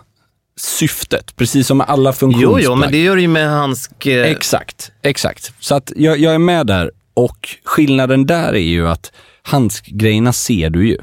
[0.58, 2.64] syftet, precis som med alla Jo, funktionsplagg.
[2.64, 4.06] jo, men det gör det ju med handsk...
[4.06, 5.54] eh, Exakt, exakt.
[5.60, 9.12] Så att jag, jag är med där och skillnaden där är ju att
[9.44, 10.98] handskgrejerna ser du ju.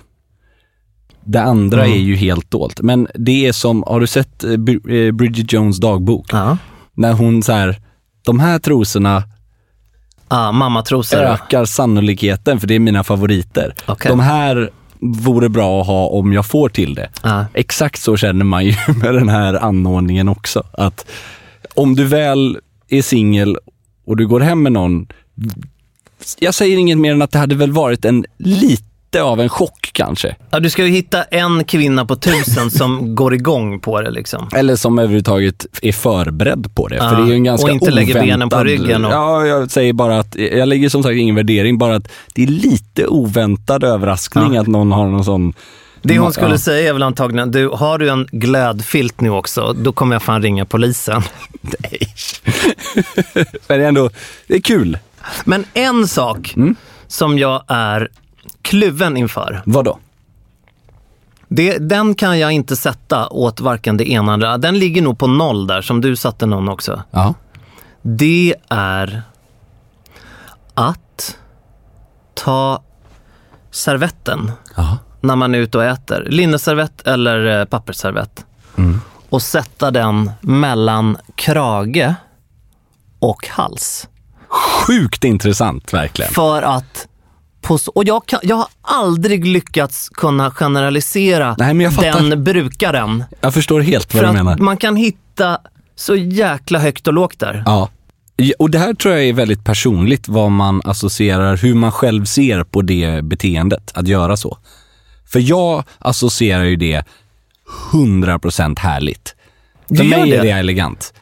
[1.26, 1.92] Det andra Mm.
[1.98, 2.80] är ju helt dolt.
[2.80, 6.26] Men det är som, har du sett eh, eh, Bridget Jones dagbok?
[6.32, 6.56] Ja.
[6.96, 7.80] När hon så här,
[8.24, 9.22] de här trosorna
[10.28, 11.18] Ah, mammatrosor.
[11.22, 13.74] ökar sannolikheten för det är mina favoriter.
[13.86, 14.08] Okej.
[14.10, 14.70] De här
[15.04, 17.08] vore bra att ha om jag får till det.
[17.22, 17.46] Ja.
[17.54, 20.62] Exakt så känner man ju med den här anordningen också.
[20.72, 21.06] Att
[21.74, 23.56] om du väl är singel
[24.06, 25.06] och du går hem med någon,
[26.38, 28.24] jag säger inget mer än att det hade väl varit en
[29.14, 30.36] lite av en chock kanske.
[30.50, 34.48] Ja, du ska ju hitta en kvinna på tusen som går igång på det liksom.
[34.54, 36.96] Eller som överhuvudtaget är förberedd på det.
[36.96, 38.28] Ja, För det är ju en ganska och inte lägger oväntad...
[38.28, 41.78] benen på ryggen och- Ja, jag säger bara att, jag lägger som sagt ingen värdering,
[41.78, 44.60] bara att det är lite oväntad överraskning Ja.
[44.60, 45.52] att någon har någon sån...
[46.02, 49.92] Det hon skulle säga är väl antagligen, du, har du en glödfilt nu också, då
[49.92, 51.22] kommer jag fan ringa polisen.
[51.60, 51.98] Nej.
[53.68, 54.10] Men det är ändå,
[54.46, 54.98] det är kul.
[55.44, 56.76] Men en sak Mm.
[57.06, 58.08] som jag är
[58.64, 59.98] kluven inför, Vadå?
[61.48, 64.58] det, den kan jag inte sätta åt varken det ena eller.
[64.58, 67.02] Den ligger nog på noll där, som du satte någon också.
[67.10, 67.34] Ja.
[68.02, 69.22] Det är
[70.74, 71.36] att
[72.34, 72.82] ta
[73.70, 74.98] servetten Ja.
[75.20, 76.26] när man är ute och äter.
[76.30, 78.46] Linneservett eller eh, pappersservett.
[78.76, 79.00] Mm.
[79.30, 82.14] Och sätta den mellan krage
[83.18, 84.08] och hals.
[84.48, 86.32] Sjukt intressant verkligen.
[86.32, 87.08] För att
[87.64, 93.24] på, så- och jag, kan, jag har aldrig lyckats kunna generalisera Nej, den brukaren.
[93.40, 94.56] Jag förstår helt För vad du att menar.
[94.58, 95.58] man kan hitta
[95.96, 97.62] så jäkla högt och lågt där.
[97.66, 97.88] Ja.
[98.58, 102.64] Och det här tror jag är väldigt personligt vad man associerar, hur man själv ser
[102.64, 104.58] på det beteendet, att göra så.
[105.26, 107.02] För jag associerar ju det
[107.92, 109.34] 100% härligt.
[109.88, 110.42] För Du mig är det?
[110.42, 111.14] det elegant.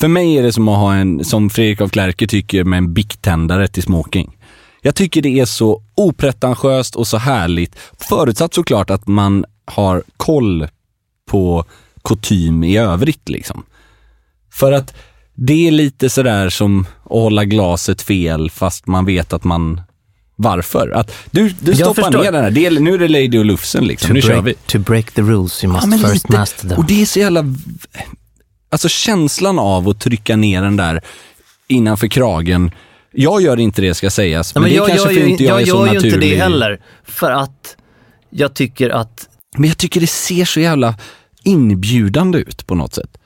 [0.00, 2.94] För mig är det som att ha en, som Fredrik af Klerker tycker, med en
[2.94, 4.36] bicktändare till smoking.
[4.84, 10.68] Jag tycker det är så opretentiöst och så härligt, förutsatt såklart att man har koll
[11.30, 11.64] på
[12.04, 13.62] kutym i övrigt liksom.
[14.52, 14.94] För att
[15.34, 19.80] det är lite sådär som att hålla glaset fel fast man vet att man
[20.36, 20.90] varför.
[20.90, 22.22] Att du, du stoppar förstår.
[22.22, 24.54] ner den här, det är, nu är det Lady och Lufsen liksom, nu kör vi.
[24.66, 26.38] to break the rules you must Ja, first lite.
[26.38, 26.78] master them.
[26.78, 27.44] Och det är så jävla...
[28.70, 31.00] Alltså känslan av att trycka ner den där
[31.68, 32.70] innanför kragen.
[33.12, 35.54] Jag gör inte det ska sägas, men, men det jag kanske gör för inte jag,
[35.54, 36.14] jag är så gör ju naturlig.
[36.14, 36.80] inte det heller.
[37.04, 37.76] För att
[38.30, 40.94] jag tycker att Men jag tycker det ser så jävla
[41.44, 43.18] inbjudande ut på något sätt.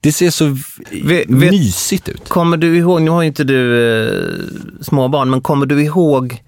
[0.00, 0.56] Det ser så
[1.04, 2.28] Vet- mysigt ut.
[2.28, 4.12] Kommer du ihåg, nu har ju inte du eh,
[4.80, 6.42] småbarn, men kommer du ihåg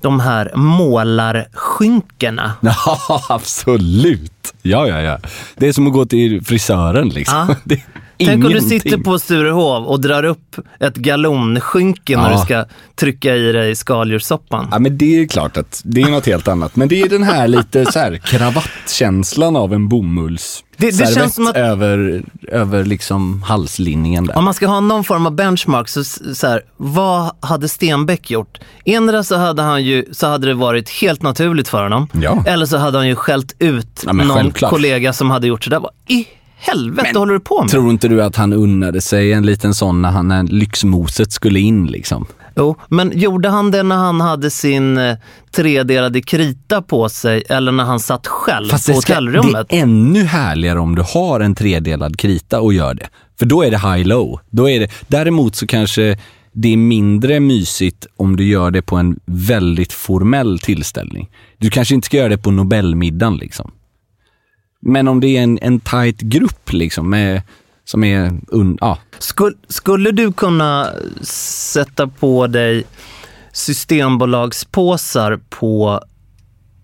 [0.00, 2.52] de här målarskynkena?
[2.60, 4.54] Ja, absolut.
[4.62, 5.18] Ja, ja, ja.
[5.56, 7.56] Det är som att gå till frisören liksom.
[7.64, 7.76] Ja.
[8.26, 12.36] Tänk om du sitter på Sturehov och drar upp ett galonskynke när Ja.
[12.36, 12.64] du ska
[12.96, 14.68] trycka i dig skaldjurssoppan.
[14.70, 16.76] Ja, men det är klart att det är något helt annat.
[16.76, 21.34] Men det är den här lite så här kravattkänslan av en bomulls Det- det känns
[21.34, 24.38] som att- över, över liksom halslinningen där.
[24.38, 26.04] Om man ska ha någon form av benchmark, så,
[26.34, 28.58] så här, vad hade Stenbeck gjort?
[28.84, 32.44] Endera så hade, han ju, så hade det varit helt naturligt för honom, Ja.
[32.46, 34.70] eller så hade han ju skällt ut Ja, någon självklart.
[34.70, 35.80] kollega som hade gjort sådär.
[36.08, 36.26] I
[36.60, 37.70] helvete Men håller du på med?
[37.70, 41.60] Tror inte du att han unnade sig en liten sån när, han, när lyxmoset skulle
[41.60, 42.26] in liksom?
[42.56, 45.16] Jo, men gjorde han det när han hade sin eh,
[45.52, 49.66] tredelade krita på sig eller när han satt själv på det, ska, hotellrummet?
[49.68, 53.08] det är ännu härligare om du har en tredelad krita och gör det.
[53.38, 54.40] För då är det high-low.
[55.08, 56.18] Däremot så kanske
[56.52, 61.30] det är mindre mysigt om du gör det på en väldigt formell tillställning.
[61.58, 63.70] Du kanske inte ska göra det på Nobelmiddagen liksom.
[64.82, 67.42] Men om det är en, en tight grupp liksom med,
[67.84, 68.98] som är, un, ja.
[69.18, 70.90] Skulle, skulle du kunna
[71.72, 72.84] sätta på dig
[73.52, 76.00] systembolagspåsar på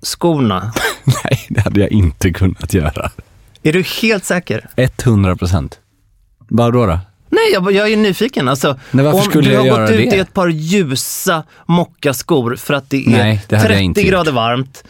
[0.03, 0.73] skorna?
[1.25, 3.11] Nej, det hade jag inte kunnat göra.
[3.63, 4.69] Är du helt säker?
[4.77, 5.79] 100 procent.
[6.49, 6.99] Vadå då?
[7.31, 8.49] Nej, jag, jag är nyfiken.
[8.49, 10.17] Alltså, Nej, om skulle du har gått ut det?
[10.17, 14.01] i ett par ljusa mockaskor för att det är Nej, det hade jag 30 inte
[14.01, 14.11] gjort.
[14.11, 14.85] grader varmt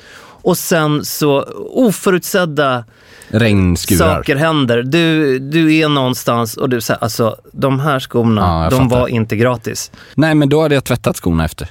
[0.47, 2.85] och sen så oförutsedda
[3.29, 3.99] Regnskurar.
[4.17, 4.83] saker händer.
[4.83, 9.01] Du, du är någonstans och du säger alltså de här skorna, Ja, de fattar.
[9.01, 9.91] var inte gratis.
[10.15, 11.69] Nej, men då hade jag tvättat skorna efter.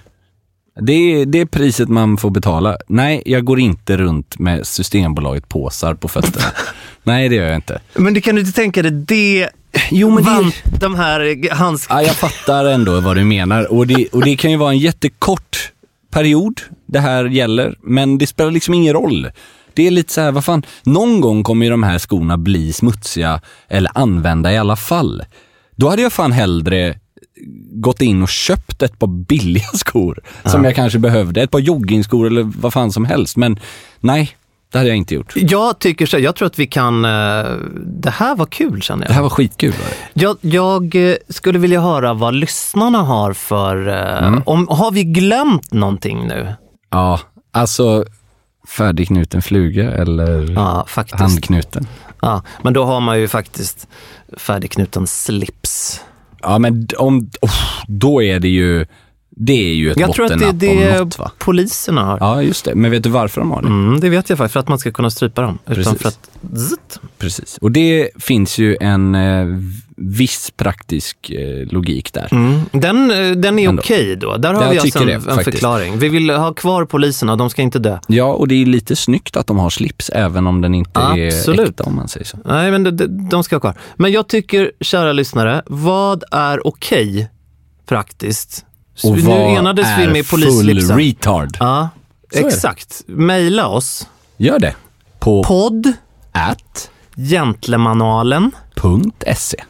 [0.81, 2.77] Det är, det är priset man får betala.
[2.87, 6.45] Nej, jag går inte runt med Systembolaget påsar på fötterna.
[7.03, 7.79] Nej, det gör jag inte.
[7.93, 9.49] Men du kan du inte tänka dig det,
[9.91, 12.01] Jo, men det- vann de här handskarna.
[12.01, 13.71] Ja, jag fattar ändå vad du menar.
[13.73, 15.71] Och det, och det kan ju vara en jättekort
[16.11, 19.27] period det här gäller, men det spelar liksom ingen roll.
[19.73, 22.73] Det är lite så här, vad fan, någon gång kommer ju de här skorna bli
[22.73, 25.23] smutsiga eller använda i alla fall.
[25.75, 26.99] Då hade jag fan hellre
[27.71, 31.41] gått in och köpt ett par billiga skor som jag kanske behövde.
[31.41, 33.37] Ett par joggingskor eller vad fan som helst.
[33.37, 33.59] Men
[33.99, 34.37] nej,
[34.71, 35.33] det hade jag inte gjort.
[35.35, 37.45] Jag tycker så, jag tror att vi kan, eh,
[37.85, 39.09] det här var kul känner jag.
[39.09, 39.71] Det här var skitkul.
[39.71, 40.21] Var?
[40.23, 43.87] Jag, jag eh, skulle vilja höra vad lyssnarna har för...
[43.87, 44.43] eh, Mm.
[44.45, 46.53] Om, har vi glömt någonting nu?
[46.95, 47.19] Ja,
[47.51, 48.05] alltså
[48.67, 51.87] färdigknuten fluga eller Ja, handknuten.
[52.21, 53.87] Ja, men då har man ju faktiskt
[54.37, 56.01] färdigknuten slips.
[56.41, 58.85] Ja, men om, oh, då är det ju,
[59.29, 61.31] det är ju ett Jag tror att det är det något va?
[61.37, 62.17] poliserna har.
[62.21, 62.75] Ja, just det.
[62.75, 63.67] Men vet du varför de har det?
[63.67, 65.59] Mm, det vet jag faktiskt, för att man ska kunna strypa dem.
[65.65, 66.01] Utan Precis.
[66.01, 66.29] för att...
[66.57, 66.99] Zzzt.
[67.17, 67.57] Precis.
[67.57, 69.45] Och det finns ju en eh,
[69.97, 72.27] viss praktisk eh, logik där.
[72.31, 72.61] Mm.
[72.71, 73.81] Den, eh, den är Ändå.
[73.81, 74.37] okej då.
[74.37, 75.97] Där har Jag vi alltså en, det, en förklaring.
[75.97, 77.97] Vi vill ha kvar poliserna, de ska inte dö.
[78.07, 81.59] Ja, och det är lite snyggt att de har slips, även om den inte Absolut.
[81.59, 82.37] är äkta om man säger så.
[82.45, 82.91] Nej, men de,
[83.29, 83.73] de, ska ha kvar.
[83.95, 87.29] Men jag tycker, kära lyssnare, vad är okej
[87.85, 88.65] praktiskt?
[88.95, 90.97] Så Och nu enades vi med full polislipsen.
[90.97, 91.57] retard?
[91.59, 91.89] Ja,
[92.33, 93.01] Så exakt.
[93.07, 94.07] Maila oss.
[94.37, 94.75] Gör det.
[95.19, 95.93] På Podd
[96.31, 99.63] at gentlemanalen.se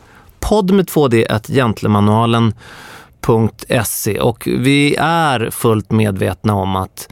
[0.50, 7.10] Podd med 2D at gentlemanalen.se och vi är fullt medvetna om att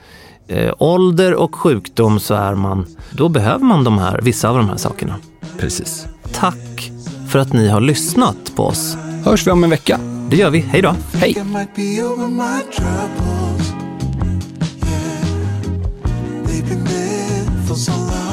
[0.47, 4.69] eh, ålder och sjukdom så är man, då behöver man de här, vissa av de
[4.69, 5.15] här sakerna.
[5.57, 6.07] Precis.
[6.34, 6.91] Tack
[7.29, 8.97] för att ni har lyssnat på oss.
[9.25, 9.99] Hörs vi om en vecka.
[10.29, 10.59] Det gör vi.
[10.59, 10.95] Hej då!
[11.13, 11.36] Hej!
[17.67, 18.32] For so long